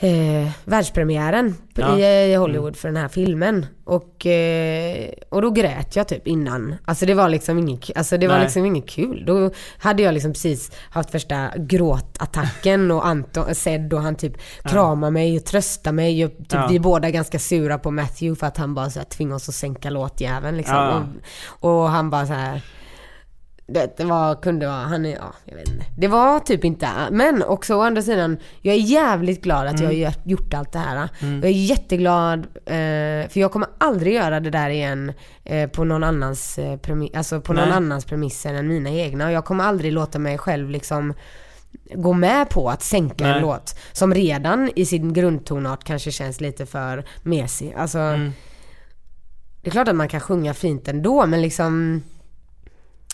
[0.00, 1.98] eh, världspremiären Ja.
[1.98, 3.66] i, i Hollywood för den här filmen.
[3.84, 6.74] Och, eh, och då grät jag typ innan.
[6.84, 8.44] Alltså det var liksom inget, alltså det var Nej.
[8.44, 9.24] liksom inget kul.
[9.26, 14.32] Då hade jag liksom precis haft värsta gråtattacken och Anton, Zed och han typ
[14.64, 16.24] kramar mig och tröstar mig.
[16.24, 16.66] Och typ, Ja.
[16.70, 19.48] Vi är båda ganska sura på Matthew för att han bara så här tvingar oss
[19.48, 20.76] att sänka låtjäveln liksom.
[20.76, 21.02] Ja.
[21.60, 22.62] Och, och han bara så här
[23.72, 25.84] det, det var, kunde vara, han är, ja, jag vet inte.
[25.98, 29.86] Det var typ inte, men också å andra sidan, jag är jävligt glad att jag
[29.86, 31.08] har gjort- allt det här.
[31.20, 35.12] Jag är jätteglad, eh, för jag kommer aldrig göra det där igen
[35.44, 37.76] eh, på någon annans, eh, premi- alltså på någon Nej.
[37.76, 39.26] annans premisser än mina egna.
[39.26, 41.14] Och jag kommer aldrig låta mig själv liksom
[41.94, 43.34] gå med på att sänka Nej.
[43.36, 47.74] en låt som redan i sin grundtonart kanske känns lite för mesig.
[47.76, 48.32] Alltså, Mm.
[49.62, 52.02] det är klart att man kan sjunga fint ändå men liksom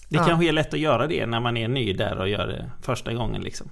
[0.09, 0.25] Det Ja.
[0.25, 3.15] kanske är lätt att göra det när man är ny där och gör det första
[3.15, 3.69] gången liksom.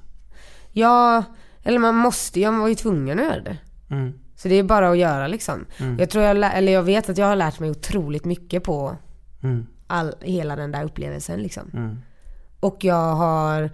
[0.73, 1.25] Ja,
[1.63, 3.57] eller man måste jag var ju tvungen att göra det.
[3.91, 4.13] Mm.
[4.37, 5.67] Så det är bara att göra liksom.
[5.79, 5.99] Mm.
[5.99, 8.97] Jag tror jag, eller jag vet att jag har lärt mig otroligt mycket på
[9.43, 9.67] Mm.
[9.87, 11.71] all, hela den där upplevelsen liksom.
[11.75, 11.99] Mm.
[12.61, 13.71] Och jag har,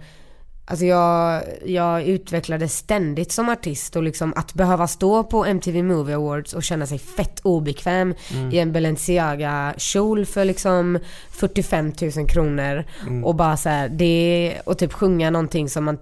[0.71, 6.15] alltså jag, jag utvecklades ständigt som artist och liksom att behöva stå på MTV Movie
[6.15, 8.51] Awards och känna sig fett obekväm Mm.
[8.51, 10.99] i en Balenciaga kjol för liksom
[11.31, 13.25] 45 000 kronor Mm.
[13.25, 15.97] och bara så här, det, och typ sjunga någonting som man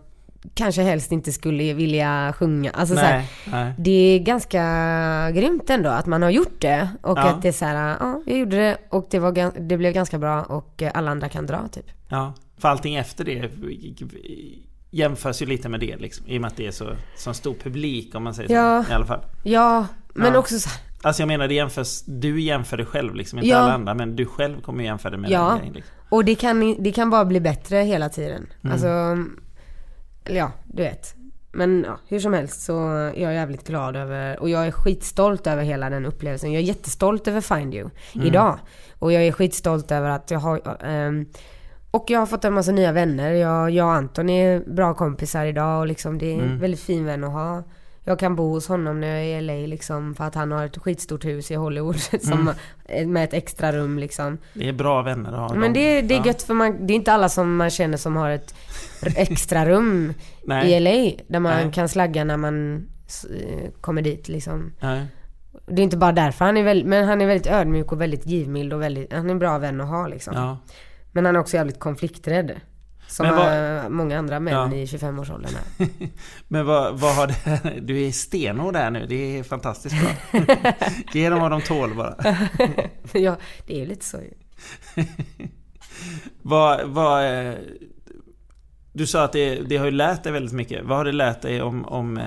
[0.53, 2.71] kanske helst inte skulle vilja sjunga.
[2.71, 3.73] Alltså så här, Nej, nej.
[3.77, 7.21] det är ganska grymt ändå att man har gjort det och Ja.
[7.23, 10.17] att det är så här, ja, jag gjorde det och det, var, det blev ganska
[10.17, 11.85] bra och alla andra kan dra typ.
[12.09, 13.49] Ja, för allting efter det
[14.91, 16.27] jämförs ju lite med det liksom.
[16.27, 18.83] I och med att det är så, så stor publik om man säger Ja.
[18.83, 18.91] så.
[18.91, 19.21] I alla fall.
[19.43, 20.39] Ja, men Ja.
[20.39, 23.57] också så här, Alltså jag menar det jämförs, du jämför dig själv liksom, inte Ja.
[23.57, 23.93] alla andra.
[23.93, 25.49] Men du själv kommer jämföra dig med Ja.
[25.49, 25.73] den grejen.
[25.73, 25.95] Liksom.
[26.09, 28.47] och det kan, det kan bara bli bättre hela tiden.
[28.63, 28.73] Mm.
[28.73, 28.87] Alltså,
[30.29, 31.15] eller ja, du vet.
[31.51, 35.47] Men ja, hur som helst så är jag jävligt glad över, och jag är skitstolt
[35.47, 36.51] över hela den upplevelsen.
[36.53, 38.27] Jag är jättestolt över Find You Mm.
[38.27, 38.59] idag.
[38.99, 41.25] Och jag är skitstolt över att jag har, ehm,
[41.91, 43.31] och jag har fått en massa nya vänner.
[43.33, 46.59] Jag, jag och Anton är bra kompisar idag och liksom det är en Mm.
[46.59, 47.63] väldigt fin vän att ha.
[48.09, 50.65] Jag kan bo hos honom när jag är i LA liksom för att han har
[50.65, 52.53] ett skitstort hus i Hollywood som,
[53.05, 54.37] med ett extra rum liksom.
[54.53, 55.55] Det är bra vänner att ha.
[55.59, 56.25] Men det, det är Ja.
[56.25, 58.53] gött för man, det är inte alla som man känner som har ett
[59.15, 60.13] extra rum
[60.65, 61.71] i LA där man Nej.
[61.73, 62.75] kan slagga när man
[63.39, 64.73] eh, kommer dit liksom.
[64.79, 65.05] Nej.
[65.67, 68.25] Det är inte bara därför han är väldigt, men han är väldigt ödmjuk och väldigt
[68.25, 70.33] givmild och väldigt, han är en bra vän att ha liksom.
[70.35, 70.57] Ja.
[71.11, 72.51] Men han är också jävligt konflikträdd.
[73.09, 74.73] Som vad- många andra män Ja.
[74.75, 75.87] i 25-årsåldern är.
[76.47, 77.79] Men vad, vad har det...
[77.81, 79.05] Du är stenhård där nu.
[79.09, 80.41] Det är fantastiskt bra.
[81.13, 82.15] Ge dem vad de tål bara.
[83.13, 83.35] ja,
[83.67, 84.33] det är lite så ju.
[86.41, 86.89] Vad...
[86.89, 87.53] vad eh,
[88.93, 90.85] du sa att det, det har ju lärt dig väldigt mycket.
[90.85, 92.25] Vad har det lärt dig om, om eh,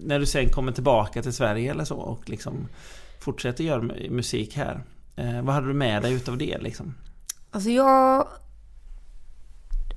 [0.00, 2.68] när du sen kommer tillbaka till Sverige eller så och liksom
[3.20, 4.80] fortsätter göra mu- musik här?
[5.16, 6.94] Eh, vad hade du med dig utav det liksom?
[7.50, 8.28] Alltså jag...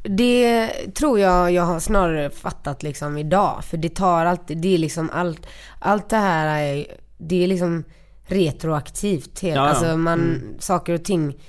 [0.03, 3.63] Det tror jag jag har snarare fattat liksom idag.
[3.63, 5.47] För det tar alltid, det är liksom allt,
[5.79, 6.85] allt det här är,
[7.17, 7.83] det är liksom
[8.25, 9.39] retroaktivt.
[9.41, 9.55] Helt.
[9.55, 9.69] Ja, ja.
[9.69, 10.55] Alltså man, Mm.
[10.59, 11.41] saker och ting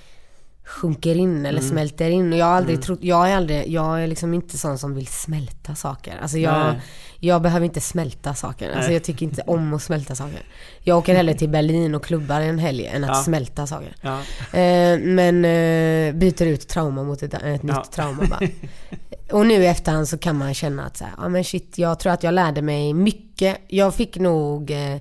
[0.73, 1.70] sjunker in eller Mm.
[1.70, 2.33] smälter in.
[2.33, 2.83] Och jag har aldrig Mm.
[2.83, 6.18] trott, jag är aldrig, jag är liksom inte sån som vill smälta saker.
[6.23, 6.81] Alltså jag, Nej.
[7.20, 8.70] jag behöver inte smälta saker.
[8.77, 10.43] Alltså jag tycker inte om att smälta saker.
[10.81, 13.14] Jag åker hellre till Berlin och klubbar en helg än att Ja.
[13.23, 13.95] smälta saker.
[14.01, 14.18] Ja.
[14.59, 17.85] Eh, men eh, byter ut trauma mot ett, ett nytt Ja.
[17.95, 18.49] trauma bara.
[19.33, 21.99] Och nu i efterhand så kan man känna att så här, ja men shit, jag
[21.99, 23.57] tror att jag lärde mig mycket.
[23.68, 24.97] Jag fick nog, eh,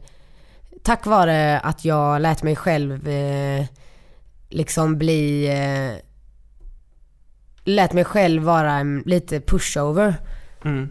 [0.84, 3.66] tack vare att jag lät mig själv eh,
[4.52, 5.98] liksom bli, eh,
[7.64, 10.16] lät mig själv vara en, lite pushover.
[10.66, 10.90] Mm.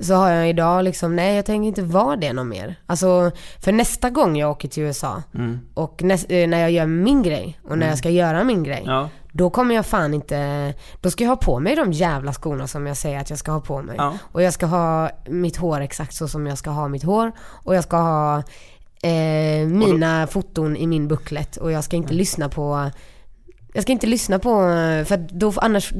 [0.00, 2.74] Så har jag idag liksom, nej jag tänker inte vara det någon mer.
[2.86, 3.30] Alltså,
[3.60, 5.58] för nästa gång jag åker till USA Mm.
[5.74, 7.88] och näs- eh, när jag gör min grej och när Mm.
[7.88, 8.82] jag ska göra min grej.
[8.86, 9.08] Ja.
[9.32, 12.86] Då kommer jag fan inte, då ska jag ha på mig de jävla skorna som
[12.86, 13.94] jag säger att jag ska ha på mig.
[13.98, 14.18] Ja.
[14.32, 17.32] Och jag ska ha mitt hår exakt så som jag ska ha mitt hår.
[17.40, 18.42] Och jag ska ha
[19.02, 21.56] eh, mina foton i min bucklet.
[21.56, 22.90] Och jag ska inte lyssna på,
[23.74, 24.50] jag ska inte lyssna på,
[25.06, 25.92] för att då, annars,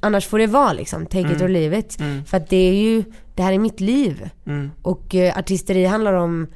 [0.00, 1.42] annars får det vara liksom, take it Mm.
[1.42, 2.00] or leave it.
[2.00, 2.24] Mm.
[2.24, 3.04] För att det är ju,
[3.34, 4.30] det här är mitt liv.
[4.46, 4.70] Mm.
[4.82, 6.46] Och eh, artisteri handlar om,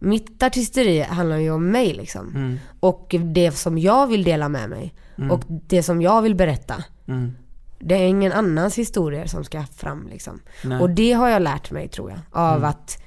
[0.00, 2.28] mitt artisteri handlar ju om mig liksom.
[2.34, 2.58] Mm.
[2.80, 4.94] Och det som jag vill dela med mig.
[5.18, 5.30] Mm.
[5.30, 6.84] Och det som jag vill berätta.
[7.08, 7.32] Mm.
[7.78, 10.40] Det är ingen annans historier som ska fram liksom.
[10.64, 10.80] Nej.
[10.80, 12.18] Och det har jag lärt mig tror jag.
[12.32, 12.70] Av Mm.
[12.70, 13.02] att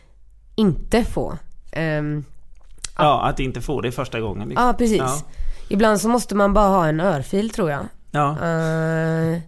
[0.56, 1.38] inte få.
[1.72, 2.26] Ehm,
[2.98, 4.50] Ja, att inte få det första gången.
[4.50, 4.68] liksom.
[4.68, 4.98] Ja, precis.
[4.98, 5.22] Ja.
[5.70, 7.86] Ibland så måste man bara ha en örfil tror jag.
[8.12, 8.30] Ja.
[8.48, 9.40] Eh,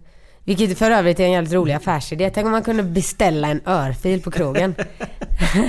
[0.44, 2.30] vilket för övrigt är en jävligt rolig affärsidé.
[2.30, 4.74] Tänk om man kunde beställa en örfil på krogen.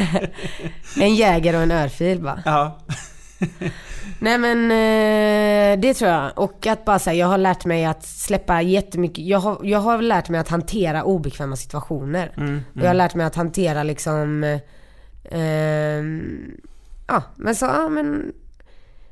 [1.00, 2.44] en jäger och en örfil bara.
[2.46, 2.80] Ja.
[4.20, 6.32] Nej men eh, det tror jag.
[6.36, 9.26] Och att bara säga, jag har lärt mig att släppa jättemycket.
[9.26, 12.32] Jag har, jag har lärt mig att hantera obekväma situationer.
[12.38, 12.64] Mm.
[12.76, 14.44] Och jag har lärt mig att hantera liksom,
[15.32, 16.52] ehm,
[17.08, 18.34] ja men så, ja men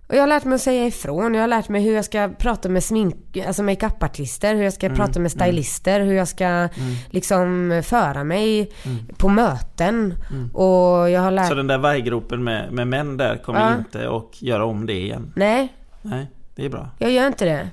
[0.08, 1.34] Och jag har lärt mig att säga ifrån.
[1.34, 4.86] Jag har lärt mig hur jag ska prata med smink, alltså makeupartister, hur jag ska
[4.86, 6.70] Mm, prata med stylister, hur jag ska
[7.10, 8.98] liksom föra mig Mm.
[9.18, 10.14] på möten.
[10.54, 13.78] Och jag har lärt Så den där varggropen med, med män där kommer Ja.
[13.78, 15.34] inte att göra om det igen?
[15.36, 16.90] Nej, Nej, det är bra.
[17.00, 17.70] jag gör inte det.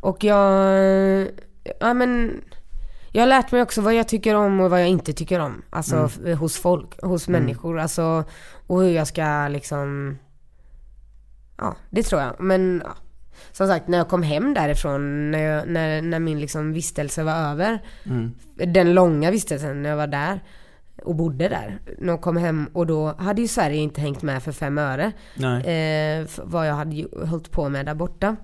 [0.00, 1.28] Och jag...
[1.80, 2.40] Ja men...
[3.12, 5.62] Jag har lärt mig också vad jag tycker om och vad jag inte tycker om.
[5.70, 6.38] Alltså Mm.
[6.38, 7.78] hos folk, hos människor.
[7.78, 8.24] Alltså,
[8.66, 10.18] och hur jag ska liksom...
[11.58, 12.40] Ja, det tror jag.
[12.40, 12.96] Men ja.
[13.52, 17.32] Som sagt, när jag kom hem därifrån, när, jag, när, när min liksom vistelse var
[17.32, 17.78] över.
[18.04, 18.32] Mm.
[18.54, 20.40] Den långa vistelsen när jag var där
[21.02, 21.78] och bodde där.
[21.98, 25.12] När jag kom hem och då hade ju Sverige inte hängt med för fem öre.
[25.58, 28.36] Eh, för vad jag hade hållit på med där borta.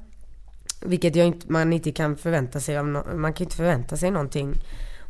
[0.81, 4.55] Vilket inte, man inte kan förvänta sig av no- Man kan inte förvänta sig någonting.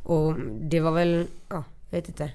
[0.03, 2.31] Och det var väl, ja, jag vet inte.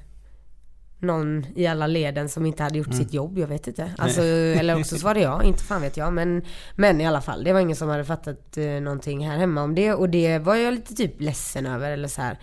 [1.00, 2.98] Någon i alla leden som inte hade gjort Mm.
[3.00, 3.92] sitt jobb, jag vet inte.
[3.98, 6.14] Alltså, eller också så var det jag, inte fan vet jag.
[6.14, 6.42] Men,
[6.76, 9.76] men i alla fall, det var ingen som hade fattat eh, någonting här hemma om
[9.76, 9.94] det.
[9.94, 12.40] Och det var jag lite typ ledsen över eller så här.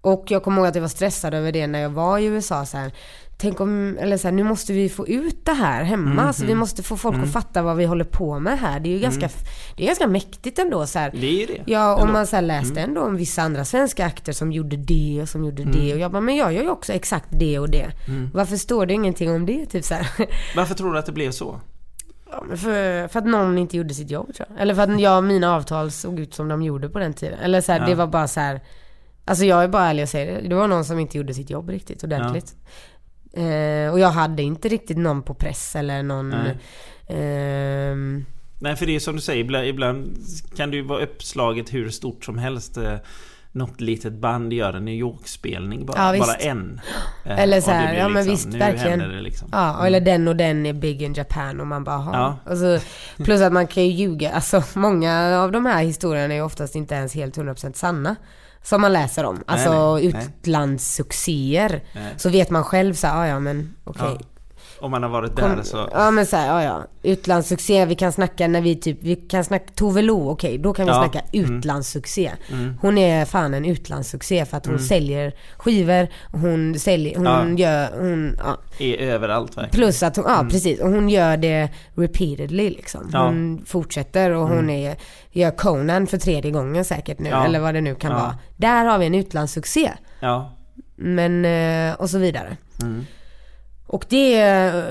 [0.00, 2.66] Och jag kommer ihåg att jag var stressad över det när jag var i USA
[2.66, 2.92] så här.
[3.38, 6.10] Tänk om, eller så här, nu måste vi få ut det här hemma.
[6.10, 6.18] Mhm.
[6.18, 7.26] Alltså vi måste få folk Mm.
[7.26, 8.80] att fatta vad vi håller på med här.
[8.80, 9.28] Det är ju ganska,
[9.76, 11.10] det är ganska mäktigt ändå så här.
[11.20, 11.62] Det är ju det.
[11.66, 12.88] Ja, om man så här läste Mm.
[12.90, 15.74] ändå om vissa andra svenska akter som gjorde det och som gjorde Mm.
[15.74, 15.92] det.
[15.94, 17.86] Och jag bara, men jag gör ju också exakt det och det.
[18.08, 18.30] Mm.
[18.34, 19.66] Varför står det ingenting om det?
[19.66, 20.06] Typ så här.
[20.56, 21.60] Varför tror du att det blev så?
[22.30, 24.60] Ja, för, för att någon inte gjorde sitt jobb tror jag.
[24.60, 27.38] Eller för att jag, mina avtal såg ut som de gjorde på den tiden.
[27.38, 27.86] Eller så här, Ja.
[27.86, 28.60] det var bara så här.
[29.26, 30.48] Alltså jag är bara ärlig och säger det.
[30.48, 32.54] Det var någon som inte gjorde sitt jobb riktigt ordentligt.
[33.36, 36.30] Eh, och jag hade inte riktigt någon på press eller någon...
[36.30, 36.58] Nej.
[37.08, 38.24] ehm,
[38.58, 40.16] Nej, för det är som du säger, ibland, ibland
[40.56, 42.76] kan det ju vara uppslaget hur stort som helst.
[42.76, 42.94] eh,
[43.52, 46.14] Något litet band gör en New York-spelning bara.
[46.16, 46.80] Ja, bara en.
[47.24, 49.22] Eh, Eller så här, ja men liksom, visst, verkligen.
[49.22, 49.48] liksom.
[49.52, 52.38] Ja, eller den och den är big in Japan och man bara Ja.
[52.44, 52.50] ja.
[52.50, 52.78] Alltså,
[53.24, 54.30] plus att man kan ju ljuga.
[54.32, 58.16] Alltså många av de här historierna är ju oftast inte ens helt 100% sanna.
[58.64, 59.42] Som man läser om.
[59.46, 60.26] Alltså nej, nej.
[60.26, 61.84] utlandssuccéer.
[61.92, 62.14] Nej.
[62.16, 64.16] Så vet man själv så här, ja ja men okej.
[64.20, 64.26] Ja.
[64.84, 65.88] Om man har varit Kom- där så...
[65.92, 66.84] Ja men såhär, ja ja.
[67.02, 70.86] Utlandssuccé, vi kan snacka när vi typ, vi kan snacka Tove Lo, okej då kan
[70.86, 71.56] vi Ja, snacka mm.
[71.56, 72.30] utlandssuccé.
[72.52, 72.74] Mm.
[72.80, 74.86] Hon är fan en utlandssuccé för att hon Mm.
[74.86, 77.64] säljer skivor, hon säljer, hon Ja.
[77.64, 78.56] gör, hon, ja.
[78.78, 79.70] Är överallt verkligen.
[79.70, 80.48] Plus att hon, ja Mm.
[80.50, 83.10] precis, och hon gör det repeatedly liksom.
[83.12, 83.24] Ja.
[83.26, 84.70] Hon fortsätter och hon Mm.
[84.70, 84.96] är,
[85.30, 87.44] gör Conan för tredje gången säkert nu, Ja.
[87.44, 88.16] eller vad det nu kan Ja.
[88.18, 88.38] vara.
[88.56, 89.92] Där har vi en utlandssuccé.
[90.20, 90.50] Ja.
[90.96, 92.56] Men, eh, och så vidare.
[93.86, 93.96] Mm.
[93.96, 94.82] Och det eh,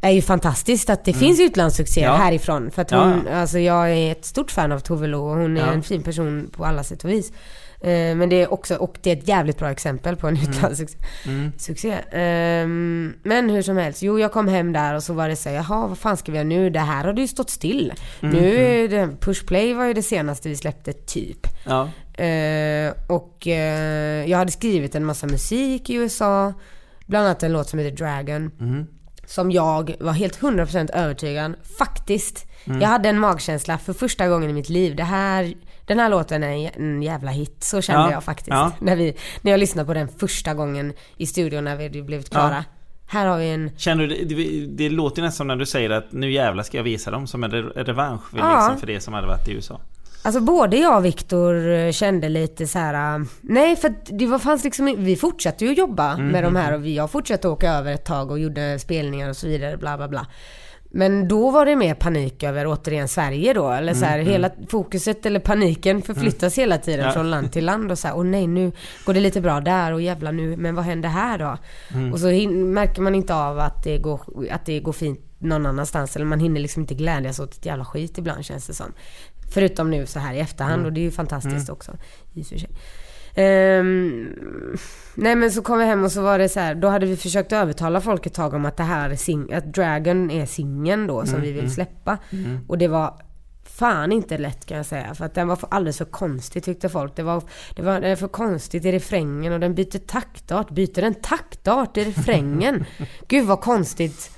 [0.00, 1.20] är ju fantastiskt att det Mm.
[1.20, 2.16] finns utlandssuccéer Ja.
[2.16, 2.70] härifrån.
[2.70, 3.36] För att hon, ja.
[3.36, 5.72] alltså jag är ett stort fan av Tove Lo och hon är Ja.
[5.72, 7.32] en fin person på alla sätt och vis.
[7.80, 10.98] Eh, Men det är också, och det är ett jävligt bra exempel på en utlandssuccé.
[11.24, 11.52] Mm.
[12.12, 15.48] Ehm, men hur som helst, jo jag kom hem där och så var det så
[15.48, 16.70] jaha vad fan ska vi göra nu?
[16.70, 17.92] Det här har det ju stått still.
[18.22, 21.46] Mm, Nu är det, Pushplay var ju det senaste vi släppte typ.
[21.64, 21.88] Ja.
[22.24, 23.46] Eh, och
[24.26, 26.52] jag hade skrivit en massa musik i USA.
[27.08, 28.50] Bland annat en låt som heter Dragon.
[28.60, 28.86] Mm.
[29.26, 32.46] Som jag var helt 100% övertygad, faktiskt.
[32.64, 32.80] Mm.
[32.80, 34.96] Jag hade en magkänsla för första gången i mitt liv.
[34.96, 35.54] Det här,
[35.86, 37.56] den här låten är en- jävla hit.
[37.64, 38.48] Så kände Ja, jag faktiskt.
[38.48, 38.72] ja.
[38.80, 42.54] När, vi, när jag lyssnade på den första gången i studion när vi blivit klara.
[42.56, 42.64] Ja.
[43.10, 43.70] Här har vi en...
[43.76, 46.84] Känner du, det, det, låter nästan som när du säger att nu jävlar ska jag
[46.84, 48.54] visa dem som en re- revansch för, Ja.
[48.58, 49.80] liksom, för det som hade varit i USA.
[50.22, 53.14] Alltså både jag och Viktor eh, kände lite så här.
[53.18, 56.48] äh, Nej för det var, fanns liksom Vi fortsatte ju att jobba Mm, med de
[56.48, 59.46] mm, här och vi, jag fortsatte åka över ett tag och gjorde spelningar och så
[59.46, 60.26] vidare bla bla bla.
[60.90, 63.70] Men då var det mer panik över återigen Sverige då.
[63.70, 67.12] Eller så här, Mm, hela fokuset eller paniken förflyttas hela tiden Ja.
[67.12, 68.72] från land till land och så här, åh nej nu
[69.06, 71.56] går det lite bra där och jävla nu, men vad händer här då?
[71.94, 72.12] Mm.
[72.12, 76.16] Och så märker man inte av att det, går, att det går fint någon annanstans.
[76.16, 78.92] Eller man hinner liksom inte glädjas åt ett jävla skit ibland känns det som.
[79.50, 80.86] Förutom nu så här i efterhand Mm.
[80.86, 81.72] och det är ju fantastiskt Mm.
[81.72, 81.92] också.
[82.34, 82.70] I och för sig.
[83.34, 84.26] Ehm,
[85.14, 87.16] nej men så kom vi hem och så var det så här, då hade vi
[87.16, 91.06] försökt övertala folk ett tag om att det här är sing- att Dragon är singeln
[91.06, 91.70] då som Mm, vi vill mm.
[91.70, 92.18] släppa.
[92.30, 92.58] Mm.
[92.68, 93.20] Och det var
[93.64, 95.14] fan inte lätt kan jag säga.
[95.14, 97.16] För att den var för, alldeles för konstig tyckte folk.
[97.16, 97.42] Det var,
[97.76, 100.70] det var det för konstigt i refrängen och den byter taktart.
[100.70, 102.84] Byter den taktart i refrängen?
[103.28, 104.30] Gud vad konstigt.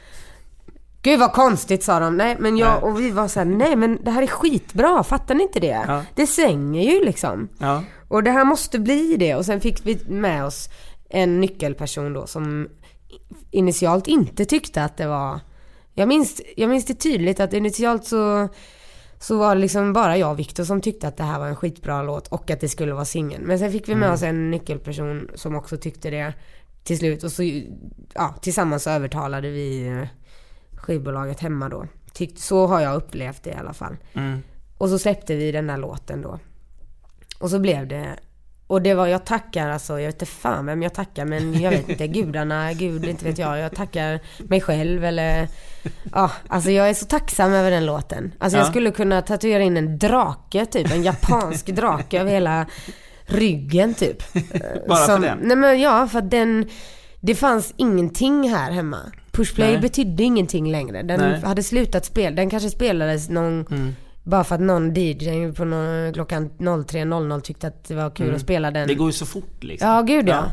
[1.02, 2.16] Gud vad konstigt sa de.
[2.16, 5.02] Nej men jag och vi var så här, nej men det här är skitbra.
[5.04, 5.84] Fattar ni inte det?
[5.88, 6.04] Ja.
[6.14, 7.48] Det svänger ju liksom.
[7.58, 7.84] Ja.
[8.08, 9.34] Och det här måste bli det.
[9.34, 10.68] Och sen fick vi med oss
[11.08, 12.68] en nyckelperson då som
[13.50, 15.40] initialt inte tyckte att det var...
[15.94, 18.48] Jag minns, jag minns det tydligt att initialt så,
[19.18, 21.56] så var det liksom bara jag och Viktor som tyckte att det här var en
[21.56, 23.44] skitbra låt och att det skulle vara singeln.
[23.46, 24.14] Men sen fick vi med Mm.
[24.14, 26.32] oss en nyckelperson som också tyckte det
[26.84, 27.24] till slut.
[27.24, 27.42] Och så,
[28.14, 30.08] ja, tillsammans så övertalade vi eh,
[30.82, 33.96] skivbolaget hemma då Tyckt, så har jag upplevt det i alla fall.
[34.14, 34.42] Mm.
[34.78, 36.38] Och så släppte vi den där låten då.
[37.38, 38.06] Och så blev det
[38.66, 41.70] och det var, jag tackar alltså, jag vet inte fan vem jag tackar men jag
[41.70, 43.58] vet inte, gudarna, gud, inte vet jag.
[43.58, 45.48] Jag tackar mig själv eller,
[46.12, 48.32] ja, alltså jag är så tacksam över den låten.
[48.38, 48.70] Alltså jag Ja.
[48.70, 52.66] skulle kunna tatuera in en drake typ, en japansk drake över hela
[53.24, 54.22] ryggen typ.
[54.88, 55.38] Bara Som- för den?
[55.42, 56.68] Nej men ja, för att den,
[57.20, 58.98] det fanns ingenting här hemma.
[59.40, 59.80] Pushplay Nej.
[59.80, 61.02] betydde ingenting längre.
[61.02, 61.40] Den Nej.
[61.40, 63.94] hade slutat spela, den kanske spelades någon Mm.
[64.22, 68.36] bara för att någon DJ på någon, klockan 03.00 tyckte att det var kul Mm.
[68.36, 68.88] att spela den.
[68.88, 69.88] Det går ju så fort liksom.
[69.88, 70.44] Ja, gud ja.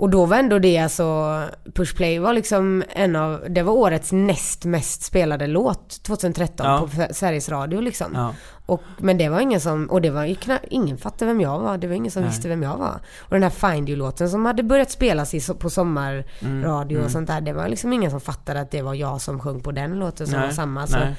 [0.00, 1.42] Och då var ändå det alltså,
[1.74, 6.88] Pushplay var liksom en av, det var årets näst mest spelade låt 2013 Ja.
[7.08, 8.12] på Sveriges Radio liksom.
[8.14, 8.34] Ja.
[8.66, 11.58] Och, men det var ingen som, och det var ju knappt, ingen fattade vem jag
[11.58, 11.78] var.
[11.78, 12.30] Det var ingen som Nej.
[12.30, 13.00] visste vem jag var.
[13.20, 17.26] Och den här Find You-låten som hade börjat spelas i, på sommarradio Mm, och sånt
[17.28, 17.40] där.
[17.40, 20.26] Det var liksom ingen som fattade att det var jag som sjöng på den låten
[20.26, 20.86] som Nej, var samma.
[20.86, 20.96] Så.
[20.98, 21.16] nej.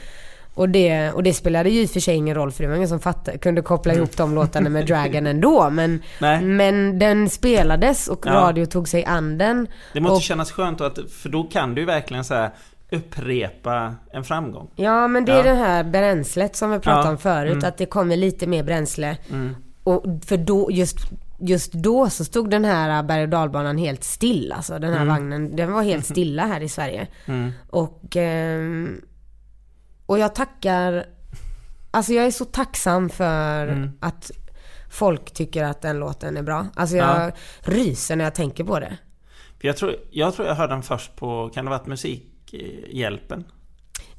[0.54, 2.76] Och, det, och det spelade ju i och för sig ingen roll för det var
[2.76, 5.70] ingen som fattade, kunde koppla ihop de låtarna med Dragon ändå.
[5.70, 6.42] Men, Nej.
[6.42, 8.32] men den spelades och Ja.
[8.34, 9.68] radio tog sig an den.
[9.94, 12.50] Det måste och, kännas skönt att, för då kan du ju verkligen så här
[12.92, 14.68] upprepa en framgång.
[14.76, 15.44] Ja men det är Ja.
[15.44, 17.52] det här bränslet som vi pratade Ja, om förut.
[17.54, 17.68] mm.
[17.68, 19.18] Att det kommer lite mer bränsle.
[19.30, 19.56] Mm.
[19.84, 20.98] Och för då, just,
[21.40, 24.54] just då så stod den här berg och dalbanan helt still.
[24.58, 25.08] Alltså den här Mm.
[25.08, 27.08] vagnen, den var helt stilla här i Sverige.
[27.26, 27.52] Mm.
[27.70, 29.02] Och, ehm,
[30.12, 31.06] och jag tackar,
[31.92, 33.90] alltså jag är så tacksam för Mm.
[34.00, 34.32] att
[34.90, 36.68] folk tycker att den låten är bra.
[36.76, 37.32] Alltså jag Ja.
[37.62, 38.98] ryser när jag tänker på det.
[39.62, 43.44] Jag, tror, jag tror jag hörde den först på, kan det ha varit Musikhjälpen?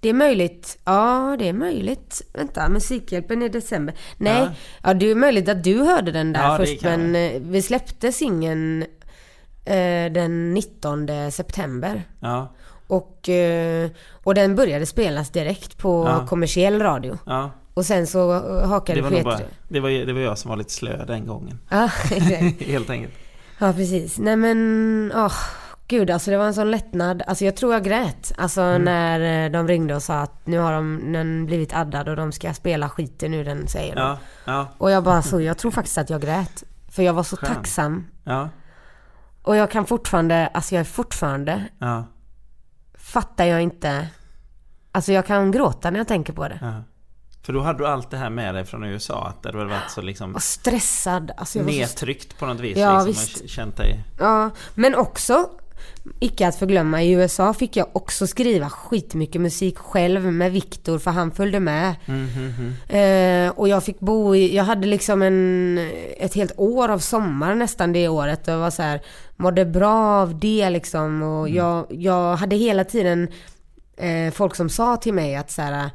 [0.00, 2.22] Det är möjligt, ja det är möjligt.
[2.34, 3.94] Vänta, Musikhjälpen i december.
[4.16, 4.50] Nej, Ja.
[4.82, 4.94] ja.
[4.94, 8.82] det är möjligt att du hörde den där Ja, först men eh, vi släppte singeln
[9.64, 12.02] eh, den 19 september.
[12.20, 12.54] Ja,
[12.92, 13.90] Och, eh,
[14.24, 16.26] och den började spelas direkt på Ja.
[16.26, 17.18] kommersiell radio.
[17.26, 17.50] ja.
[17.74, 19.24] Och sen så eh, hakade Det var, Peter.
[19.24, 19.38] bara,
[19.68, 21.58] det, var, det var jag som var lite slö den gången.
[21.68, 22.62] Ja, exakt.
[22.66, 23.14] Helt enkelt.
[23.58, 24.18] ja, precis.
[24.18, 25.32] Nej men, åh,
[25.88, 27.22] gud alltså det var en sån lättnad.
[27.26, 28.32] Alltså jag tror jag grät.
[28.38, 28.82] Alltså Mm.
[28.84, 32.32] när eh, de ringde och sa att nu har de, den blivit addad och de
[32.32, 33.96] ska spela skiten ur den säger.
[33.96, 36.64] Ja, ja, Och jag bara så, jag tror faktiskt att jag grät.
[36.90, 37.54] För jag var så Skönt.
[37.54, 38.06] tacksam.
[38.24, 38.48] ja,
[39.42, 42.04] Och jag kan fortfarande, alltså jag är fortfarande, ja,
[43.12, 44.08] fattar jag inte.
[44.92, 46.58] Alltså jag kan gråta när jag tänker på det.
[46.60, 46.82] ja.
[47.42, 49.90] För då hade du allt det här med dig från USA, att det hade varit
[49.90, 51.30] så liksom Och stressad.
[51.36, 52.78] Alltså jag var nedtryckt på något vis.
[52.78, 53.42] Ja, liksom, visst.
[53.42, 54.04] och känt dig...
[54.18, 55.50] Ja, men också,
[56.20, 61.10] icke att förglömma, i USA fick jag också skriva skitmycket musik själv med Viktor för
[61.10, 61.94] han följde med.
[62.06, 62.52] Mm, mm,
[62.88, 63.46] mm.
[63.48, 65.78] Eh, och jag fick bo i, jag hade liksom en,
[66.16, 69.00] ett helt år av sommar nästan det året och var så här,
[69.36, 71.56] mådde bra av det liksom och Mm.
[71.56, 73.28] jag, jag hade hela tiden
[73.96, 75.90] eh, folk som sa till mig att så här,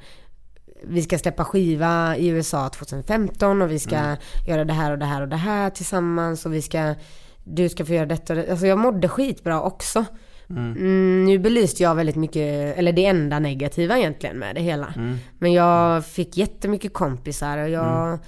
[0.83, 4.17] vi ska släppa skiva i USA 2015 och vi ska Mm.
[4.47, 6.95] göra det här och det här och det här tillsammans och vi ska,
[7.49, 8.51] du ska få göra detta och det.
[8.51, 10.05] Alltså jag mådde skitbra också.
[10.49, 14.93] Mm, nu belyste jag väldigt mycket, eller det enda negativa egentligen med det hela.
[14.95, 15.17] Mm.
[15.39, 18.19] Men jag fick jättemycket kompisar och jag,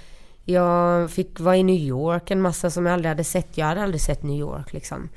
[0.45, 3.57] jag fick vara i New York en massa som jag aldrig hade sett.
[3.57, 5.09] Jag hade aldrig sett New York liksom.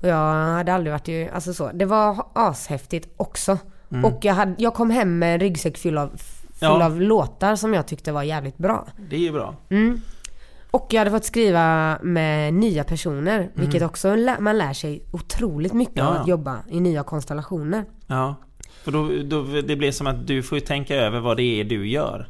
[0.00, 1.70] Och jag hade aldrig varit i, alltså så.
[1.74, 3.58] Det var ashäftigt också.
[4.04, 6.18] Och jag, hade, jag kom hem med en ryggsäck full av, full
[6.60, 6.84] Ja.
[6.84, 8.86] av låtar som jag tyckte var jävligt bra.
[9.10, 9.54] Det är ju bra.
[10.72, 10.82] Mm.
[10.82, 15.96] Och jag hade fått skriva med nya personer, vilket också man lär sig otroligt mycket
[15.96, 16.06] Mm.
[16.06, 17.84] Ja, av att jobba i nya konstellationer.
[18.06, 18.34] Ja.
[18.82, 21.64] För då, då, det blir som att du får ju tänka över vad det är
[21.64, 22.28] du gör.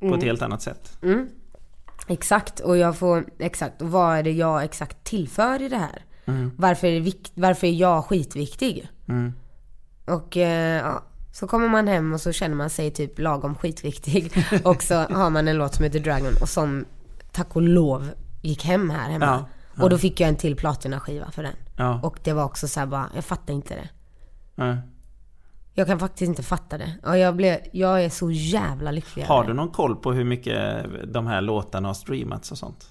[0.00, 0.98] På ett helt annat sätt.
[1.02, 1.28] Mm.
[2.08, 6.04] Exakt, och jag får, exakt, och vad är det jag exakt tillför i det här?
[6.56, 8.88] Varför, är det vikt, varför är jag skitviktig?
[9.08, 9.32] Mm.
[10.06, 11.02] Och eh, ja,
[11.32, 14.32] så kommer man hem och så känner man sig typ lagom skitviktig.
[14.64, 16.84] och så har man en låt som heter Dragon och som
[17.32, 18.10] tack och lov
[18.42, 19.26] gick hem här hemma.
[19.26, 19.82] Ja, ja.
[19.82, 21.56] Och då fick jag en till platinaskiva för den.
[21.76, 22.00] Ja.
[22.02, 23.88] Och det var också så här bara, jag fattar inte det.
[24.54, 24.76] Ja.
[25.74, 26.94] Jag kan faktiskt inte fatta det.
[27.02, 29.24] Och jag, blev, jag är så jävla lycklig.
[29.24, 32.88] Har du någon koll på hur mycket de här låtarna har streamats och sånt?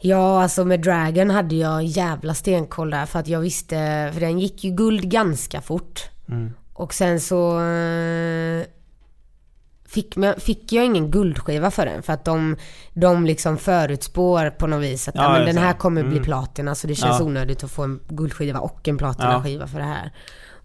[0.00, 4.38] Ja, alltså med Dragon hade jag jävla stenkoll där för att jag visste, för den
[4.38, 6.10] gick ju guld ganska fort.
[6.72, 8.64] Och sen så eh,
[9.92, 12.56] fick, fick jag ingen guldskiva för den för att de,
[12.92, 16.24] de liksom förutspår på något vis att Ja, ja, men den här kommer bli Mm.
[16.24, 17.24] platina så det känns Ja.
[17.26, 20.12] onödigt att få en guldskiva och en platinaskiva för det här.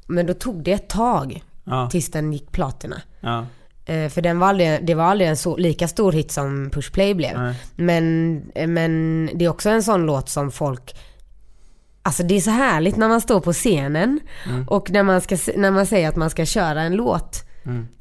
[0.07, 1.89] Men då tog det ett tag Ja.
[1.89, 3.01] tills den gick platina.
[3.19, 3.45] Ja.
[3.86, 6.91] Eh, För den var aldrig, det var aldrig en så, lika stor hit som Push
[6.91, 7.39] Play blev.
[7.39, 7.55] Nej.
[7.75, 10.95] Men, eh, men det är också en sån låt som folk
[12.01, 14.19] Alltså det är så härligt när man står på scenen
[14.49, 14.67] Mm.
[14.67, 17.47] och när man, ska, när man säger att man ska köra en låt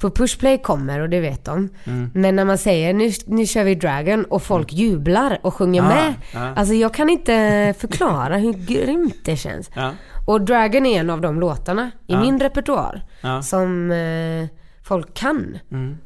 [0.00, 1.68] För pushplay kommer och det vet de.
[1.84, 2.10] Mm.
[2.14, 5.88] Men när man säger nu, nu kör vi Dragon och folk jublar och sjunger Ah,
[5.88, 6.14] med.
[6.34, 6.52] ja.
[6.56, 9.70] Alltså jag kan inte förklara hur grymt det känns.
[9.74, 9.92] Ja.
[10.26, 13.02] Och Dragon är en av de låtarna i min repertoar
[13.42, 14.46] som eh,
[14.82, 15.96] folk kan Mm.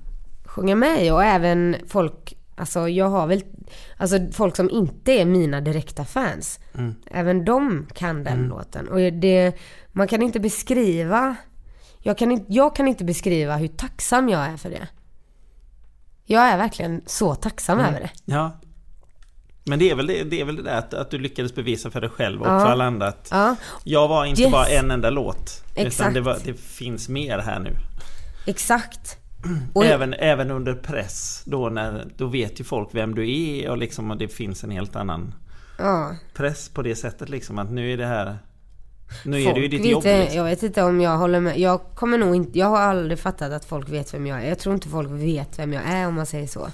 [0.44, 3.42] sjunga med i och även folk, alltså jag har väl,
[3.96, 6.60] alltså folk som inte är mina direkta fans.
[6.78, 6.94] Mm.
[7.10, 8.88] Även de kan den låten.
[8.88, 9.52] Och det,
[9.92, 11.36] man kan inte beskriva,
[12.02, 14.88] jag kan, inte, jag kan inte beskriva hur tacksam jag är för det.
[16.24, 17.90] Jag är verkligen så tacksam Mm.
[17.90, 18.10] över det.
[18.24, 18.60] Ja.
[19.64, 21.90] Men det är väl det, det, är väl det där att, att du lyckades bevisa
[21.90, 22.60] för dig själv och Ja.
[22.60, 24.52] för alla andra att Ja, jag var inte Yes.
[24.52, 25.64] bara en enda låt.
[25.72, 26.14] Utan Exakt.
[26.14, 27.70] det, var, det finns mer här nu.
[28.46, 29.16] exakt.
[29.74, 31.42] Och Även, även under press.
[31.46, 34.70] Då, när, då vet ju folk vem du är och liksom och det finns en
[34.70, 35.34] helt annan
[35.78, 38.38] ja, press på det sättet liksom att nu är det här
[39.24, 40.36] Nu är det ju ditt vet, jobb liksom.
[40.36, 41.58] Jag vet inte om jag håller med.
[41.58, 44.48] Jag kommer nog inte, jag har aldrig fattat att folk vet vem jag är.
[44.48, 46.68] Jag tror inte folk vet vem jag är om man säger så.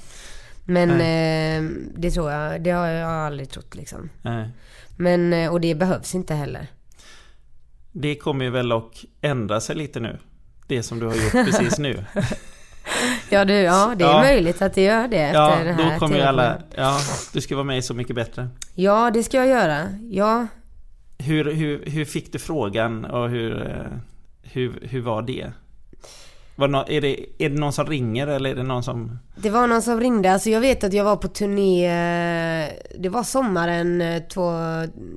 [0.64, 4.09] Men eh, det tror jag, det har jag aldrig trott liksom.
[4.22, 4.49] Nej.
[4.97, 6.66] Men, eh, och det behövs inte heller.
[7.93, 10.18] Det kommer ju väl att ändra sig lite nu.
[10.66, 12.05] Det som du har gjort precis nu.
[13.30, 14.22] Ja, du, ja det är Ja.
[14.22, 16.59] möjligt att det gör det efter Ja, det här då kommer ju alla...
[16.76, 16.99] Ja,
[17.32, 18.49] du ska vara med i Så Mycket Bättre.
[18.74, 19.89] Ja, det ska jag göra.
[20.11, 20.47] Ja,
[21.19, 23.99] Hur, hur, hur fick du frågan och hur, eh,
[24.43, 25.53] hur, hur var det?
[26.59, 29.19] Var det, är, det, är det någon som ringer eller är det någon som...
[29.37, 30.33] det var någon som ringde.
[30.33, 34.53] Alltså jag vet att jag var på turné, eh, det var sommaren, eh, två,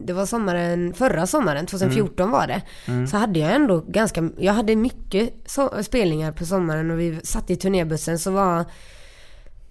[0.05, 2.61] det var sommaren, förra sommaren, 2014 var det.
[3.07, 7.49] Så hade jag ändå ganska, jag hade mycket så, spelningar på sommaren och vi satt
[7.49, 8.65] i turnébussen så var,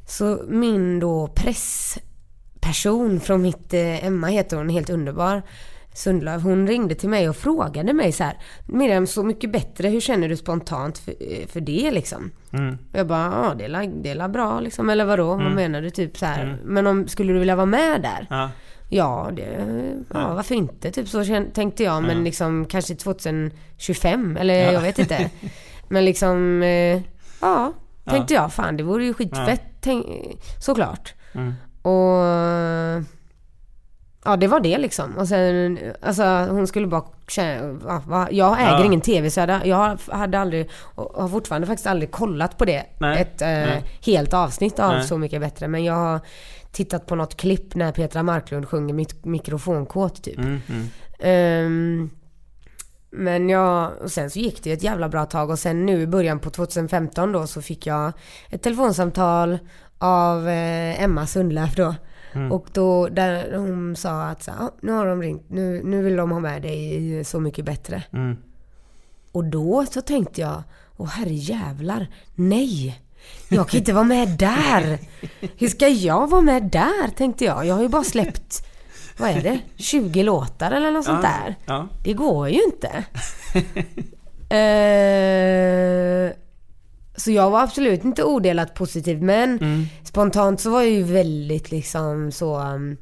[0.07, 5.43] så min då pressperson från mitt, Emma heter hon, helt underbar.
[5.95, 8.37] Sundlöv, hon ringde till mig och frågade mig så här
[8.67, 12.31] Miriam, Så mycket bättre, hur känner du spontant för, eh, för det liksom?
[12.53, 12.79] Mm.
[12.93, 15.27] Jag bara, ja det är la- det är la bra liksom, eller vadå?
[15.35, 15.91] Vad menar du?
[15.91, 16.59] Typ så här.
[16.65, 18.27] Men om, skulle du vilja vara med där?
[18.31, 18.51] Ja,
[18.91, 19.65] Ja, det,
[20.15, 20.91] ja varför inte?
[20.91, 21.25] Typ så
[21.55, 25.31] tänkte jag, men liksom kanske 2025, eller jag vet inte.
[25.89, 27.01] Men liksom, eh,
[27.41, 27.73] ja,
[28.05, 30.07] tänkte jag, fan det vore ju skitfett, tänk,
[30.61, 31.15] såklart.
[31.35, 31.53] Mm.
[31.83, 32.25] Och
[34.31, 35.17] Ja det var det liksom.
[35.19, 37.73] Och sen, alltså hon skulle bara känna,
[38.07, 38.85] va- jag äger Ja.
[38.85, 42.65] ingen TV så jag hade, jag hade aldrig, och har fortfarande faktiskt aldrig kollat på
[42.65, 42.85] det.
[43.01, 43.21] Nej.
[43.23, 43.85] Ett eh, Nej.
[44.07, 45.05] helt avsnitt av Nej.
[45.05, 45.69] Så Mycket Bättre.
[45.69, 46.21] Men jag har
[46.73, 50.39] tittat på något klipp när Petra Marklund sjunger mik- mikrofonkåt typ.
[50.39, 50.87] mm, mm.
[51.21, 52.11] Ehm,
[53.11, 56.01] men jag, och sen så gick det ju ett jävla bra tag och sen nu
[56.03, 58.13] i början på 2015 då så fick jag
[58.51, 59.59] ett telefonsamtal
[59.99, 61.95] av eh, Emma Sundlöf då.
[62.51, 66.17] Och då, där hon sa att så, "Ja, nu har de ringt, nu, nu vill
[66.17, 68.03] de ha med dig i Så Mycket Bättre.
[68.13, 68.37] Mm.
[69.33, 70.63] Och då så tänkte jag,
[70.97, 73.01] åh herre jävlar, nej!
[73.49, 74.99] Jag kan inte vara med där!
[75.59, 77.09] Hur ska jag vara med där?
[77.17, 77.67] Tänkte jag.
[77.67, 78.67] Jag har ju bara släppt,
[79.19, 81.55] vad är det, 20 låtar eller något sånt Ja, där.
[81.67, 83.05] Ja, Det går ju inte.
[84.57, 86.33] eh,
[87.19, 89.85] så jag var absolut inte odelat positiv men Mm.
[90.05, 92.59] spontant så var jag ju väldigt liksom så...
[92.59, 92.97] um,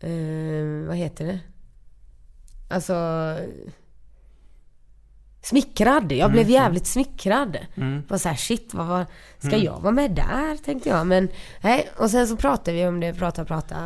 [0.00, 1.38] eh, vad heter det?
[2.70, 2.94] Alltså...
[5.42, 6.12] Smickrad.
[6.12, 7.58] Jag blev jävligt smickrad.
[7.74, 8.02] Mm.
[8.08, 9.06] Var så här, shit, vad var,
[9.38, 10.64] ska jag vara med där?
[10.64, 11.06] Tänkte jag.
[11.06, 11.28] Men
[11.62, 13.76] nej, och sen så pratade vi om det, prata, prata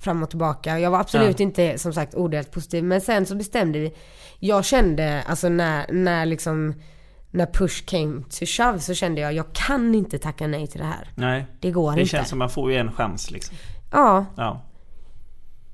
[0.00, 0.78] fram och tillbaka.
[0.78, 1.42] Jag var absolut Ja.
[1.44, 2.84] inte som sagt odelat positiv.
[2.84, 3.94] Men sen så bestämde vi.
[4.38, 6.74] Jag kände, alltså när, när liksom
[7.34, 10.86] när push came to shove så kände jag, jag kan inte tacka nej till det
[10.86, 11.08] här.
[11.14, 11.46] nej.
[11.60, 12.10] Det går Det inte.
[12.10, 13.56] känns som man får ju en chans liksom.
[13.92, 14.60] Ja, Ja.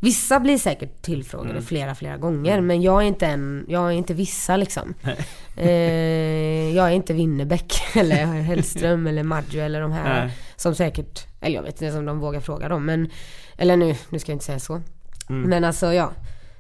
[0.01, 1.63] vissa blir säkert tillfrågade Mm.
[1.63, 2.61] flera, flera gånger.
[2.61, 4.95] Men jag är inte en, jag är inte vissa liksom.
[5.57, 10.35] eh, jag är inte Winnerbäck eller Hellström eller Maggio eller de här Nej.
[10.57, 12.85] som säkert, eller jag vet inte om de vågar fråga dem.
[12.87, 13.11] Men,
[13.57, 14.81] eller nu, nu ska jag inte säga så.
[15.29, 15.51] Mm.
[15.51, 16.13] Men alltså ja.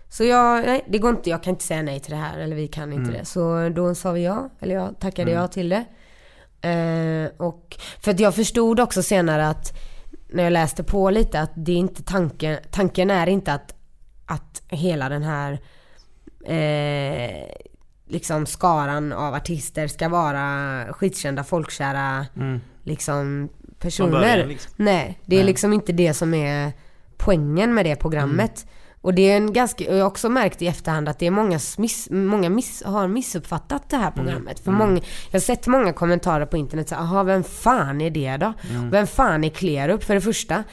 [0.09, 2.39] Så jag, nej det går inte, jag kan inte säga nej till det här.
[2.39, 2.99] Eller vi kan Mm.
[3.05, 3.25] inte det.
[3.25, 5.85] Så då sa vi ja, eller jag tackade ja till det.
[6.69, 9.73] Eh, och för att jag förstod också senare att
[10.29, 13.75] när jag läste på lite att det är inte tanken, tanken är inte att,
[14.27, 15.59] att hela den här
[16.45, 17.45] eh,
[18.07, 22.61] liksom skaran av artister ska vara skitkända, folkkära Mm.
[22.83, 23.49] liksom
[23.79, 24.11] personer.
[24.11, 24.73] början, liksom.
[24.77, 25.47] Nej, det är Nej.
[25.47, 26.73] liksom inte det som är
[27.17, 28.63] poängen med det programmet.
[28.65, 28.75] Mm.
[29.01, 31.59] Och det är en ganska, jag har också märkt i efterhand att det är många,
[31.79, 34.61] miss, många miss, har missuppfattat det här programmet.
[34.61, 38.37] För många, jag har sett många kommentarer på internet så jaha vem fan är det
[38.37, 38.53] då?
[38.91, 40.65] Vem fan är Klerup för det första?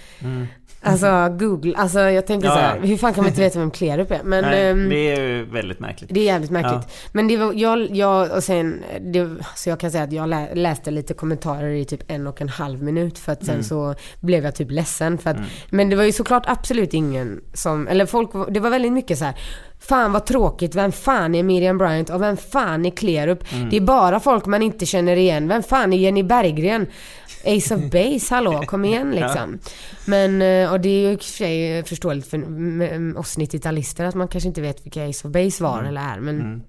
[0.91, 3.71] Alltså Google, alltså jag tänker Ja, så här, hur fan kan man inte veta vem
[3.71, 4.21] Klerup är?
[4.23, 6.09] Men Nej, ehm, det är ju väldigt märkligt.
[6.13, 6.81] det är jävligt märkligt.
[6.87, 7.09] Ja.
[7.11, 10.55] Men det var, jag, jag och sen, det, så jag kan säga att jag lä,
[10.55, 13.63] läste lite kommentarer i typ en och en halv minut för att sen Mm.
[13.63, 15.37] så blev jag typ ledsen för att,
[15.69, 19.25] men det var ju såklart absolut ingen som, eller folk, det var väldigt mycket så
[19.25, 19.35] här.
[19.79, 23.53] Fan vad tråkigt, vem fan är Miriam Bryant och vem fan är Klerup?
[23.53, 23.69] Mm.
[23.69, 25.47] Det är bara folk man inte känner igen.
[25.47, 26.87] Vem fan är Jenny Berggren?
[27.45, 29.59] Ace of Base, hallå, kom igen liksom.
[30.05, 34.05] Men, eh, och det är ju i och för sig förståeligt för mm, oss 90-talister
[34.05, 36.19] att man kanske inte vet vilka Ace of Base var eller är.
[36.19, 36.63] Men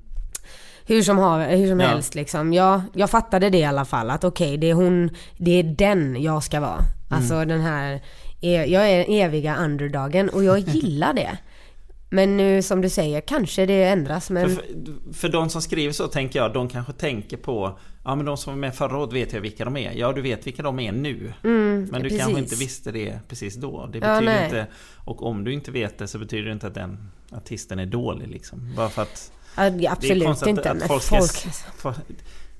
[0.86, 1.86] hur som, har, hur som Ja.
[1.86, 2.52] helst liksom.
[2.52, 6.22] Jag, jag fattade det i alla fall att okej, det är hon, det är den
[6.22, 6.80] jag ska vara.
[7.10, 8.00] Alltså den här,
[8.40, 11.38] e- jag är den eviga underdogen och jag gillar det.
[12.10, 14.50] Men nu som du säger, kanske det ändras men...
[14.50, 14.64] För,
[15.12, 17.78] för de som skriver så tänker jag, de kanske tänker på
[18.08, 19.92] Ja men de som var med förra året vet jag vilka de är.
[19.92, 21.32] Ja du vet vilka de är nu.
[21.42, 22.18] men du Mm, precis.
[22.20, 23.86] kanske inte visste det precis då.
[23.92, 24.44] Det Ja, betyder nej.
[24.44, 24.66] inte...
[24.96, 28.28] Och om du inte vet det så betyder det inte att den artisten är dålig
[28.28, 28.74] liksom.
[28.76, 29.32] Bara för att...
[29.56, 30.70] Ja, absolut konstigt inte.
[30.70, 31.16] att men folk ska...
[31.16, 31.32] folk,
[31.76, 31.94] få-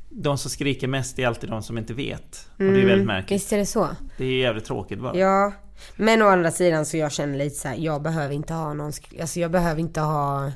[0.09, 2.49] De som skriker mest är alltid de som inte vet.
[2.53, 3.41] Och det är väldigt märkligt.
[3.41, 3.89] Visst är det så?
[4.17, 5.17] Det är jävligt tråkigt bara.
[5.17, 5.53] Ja.
[5.97, 8.93] Men å andra sidan så jag känner lite så här, jag behöver inte ha någon,
[9.21, 10.53] alltså jag behöver inte ha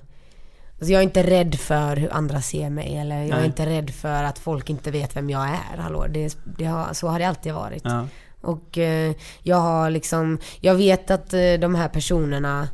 [0.81, 3.47] Alltså jag är inte rädd för hur andra ser mig eller jag är Nej.
[3.47, 5.79] inte rädd för att folk inte vet vem jag är.
[5.79, 7.83] Hallå, det, det har, så har det alltid varit.
[7.85, 8.07] Ja.
[8.41, 12.69] Och eh, jag har liksom, jag vet att eh, de här personerna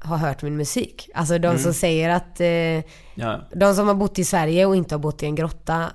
[0.00, 1.10] har hört min musik.
[1.14, 3.40] Alltså de som säger att, eh, Ja.
[3.54, 5.86] de som har bott i Sverige och inte har bott i en grotta,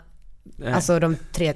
[0.44, 0.74] Nej.
[0.74, 1.54] alltså de tre,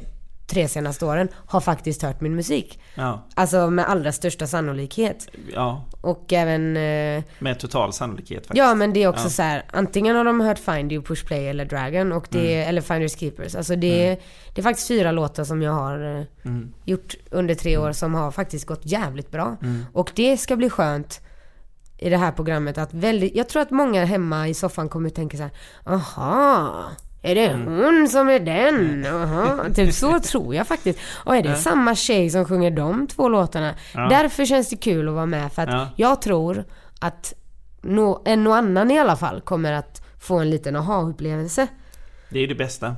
[0.48, 2.80] tre senaste åren, har faktiskt hört min musik.
[2.96, 3.28] Ja.
[3.34, 5.28] Alltså med allra största sannolikhet.
[5.54, 5.86] ja.
[6.02, 8.58] Och även, eh, Med total sannolikhet faktiskt.
[8.58, 9.30] ja men det är också Ja.
[9.30, 12.70] så här, antingen har de hört Find You, Push Play eller Dragon och det, Mm.
[12.70, 13.56] eller Finders Keepers.
[13.56, 14.20] Alltså det,
[14.56, 16.74] det är faktiskt fyra låtar som jag har eh, Mm.
[16.84, 19.58] gjort under tre år som har faktiskt gått jävligt bra.
[19.62, 19.86] Mm.
[19.93, 21.22] Och det ska bli skönt
[21.98, 25.16] i det här programmet att väldigt, jag tror att många hemma i soffan kommer att
[25.16, 25.52] tänka så här,
[25.86, 26.84] aha,
[27.26, 27.67] är det Mm.
[27.84, 29.05] hon som är den?
[29.05, 29.63] Aha.
[29.76, 30.99] Typ så tror jag faktiskt.
[31.13, 33.73] Och är det samma tjej som sjunger de två låtarna?
[33.93, 34.07] Ja.
[34.09, 35.89] Därför känns det kul att vara med för att Ja.
[35.95, 36.63] jag tror
[36.99, 37.34] att
[37.82, 41.67] nå, en och annan i alla fall kommer att få en liten aha-upplevelse.
[42.30, 42.95] Det är det bästa.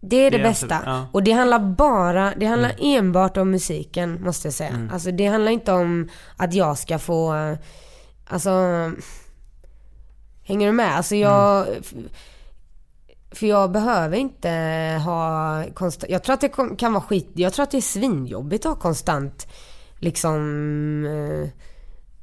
[0.00, 0.66] Det är det, Det är bästa.
[0.74, 1.06] absolut- ja.
[1.12, 4.88] Och det handlar bara, det handlar enbart om musiken måste jag säga.
[4.92, 7.58] Alltså det handlar inte om att jag ska få, eh,
[8.26, 8.50] alltså,
[10.44, 10.96] hänger du med?
[10.96, 11.92] Alltså jag, f-
[13.30, 14.50] för jag behöver inte
[15.04, 18.66] ha konstant, jag tror att det kan vara skit, jag tror att det är svinjobbigt
[18.66, 19.46] att ha konstant
[19.98, 20.40] liksom,
[21.06, 21.48] eh,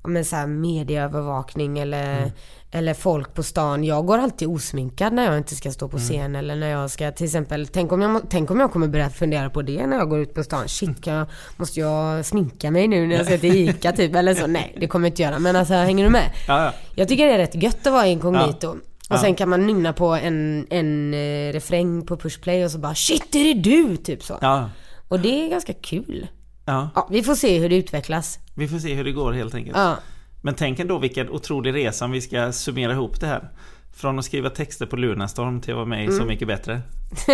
[0.04, 2.32] ja, men så här medieövervakning eller,
[2.72, 3.84] eller folk på stan.
[3.84, 7.12] Jag går alltid osminkad när jag inte ska stå på scen eller när jag ska
[7.12, 10.10] till exempel, tänk om jag, tänk om jag kommer börja fundera på det när jag
[10.10, 10.68] går ut på stan.
[10.68, 11.28] Shit, kan jag,
[11.58, 14.48] måste jag sminka mig nu när jag ska till ICA typ eller så?
[14.48, 15.40] Nej, det kommer jag inte göra.
[15.40, 16.32] Men alltså, hänger du med?
[16.48, 16.74] Ja, ja.
[16.96, 18.76] Jag tycker det är rätt gött att vara inkognito.
[19.10, 22.96] Och sen kan man nynna på en, en eh, refräng på pushplay och så bara
[22.96, 23.98] Shit, är det du?
[23.98, 24.38] Typ så.
[24.42, 24.70] Ja.
[25.08, 26.28] Och det är ganska kul.
[26.66, 26.90] ja.
[26.96, 28.40] Ja, vi får se hur det utvecklas.
[28.56, 29.78] Vi får se hur det går helt enkelt.
[29.78, 29.96] Ja.
[30.42, 33.50] Men tänk ändå vilken otrolig resa om vi ska summera ihop det här.
[33.96, 36.18] Från att skriva texter på Lunarstorm till att vara med i Mm.
[36.18, 36.82] Så Mycket Bättre.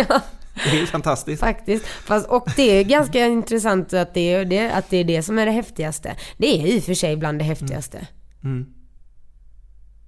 [0.54, 1.40] Det är fantastiskt.
[1.40, 1.86] Faktiskt.
[1.86, 5.38] Fast, och det är ganska intressant att det, är det, att det är det som
[5.38, 6.16] är det häftigaste.
[6.36, 8.06] Det är i och för sig bland det häftigaste.
[8.44, 8.66] Mm.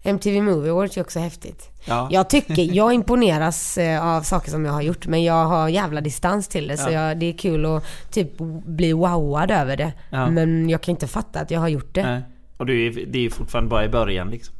[0.06, 1.70] MTV Movie Awards är också häftigt.
[1.84, 2.08] Ja.
[2.10, 6.00] Jag tycker, jag imponeras eh, av saker som jag har gjort men jag har jävla
[6.00, 7.08] distans till det så Ja.
[7.08, 8.30] jag, det är kul att typ
[8.66, 9.92] bli wowad över det.
[10.10, 10.30] Ja.
[10.30, 12.02] Men jag kan inte fatta att jag har gjort det.
[12.02, 12.22] Nej.
[12.56, 14.54] Och det är, det är fortfarande bara i början liksom.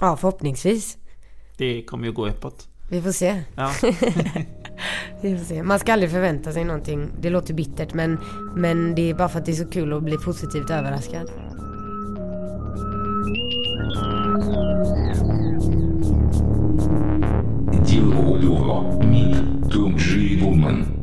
[0.00, 0.96] Ja, förhoppningsvis.
[1.56, 2.68] Det kommer ju gå uppåt.
[2.90, 3.42] Vi får se.
[3.56, 3.70] Ja.
[5.20, 5.62] Vi får se.
[5.62, 7.08] Man ska aldrig förvänta sig någonting.
[7.20, 8.18] Det låter bittert men,
[8.56, 11.30] men det är bara för att det är så kul att bli positivt överraskad.
[17.85, 19.03] Дилгулюва.
[19.03, 19.69] Мид.
[19.69, 21.02] Тумджи Вумен.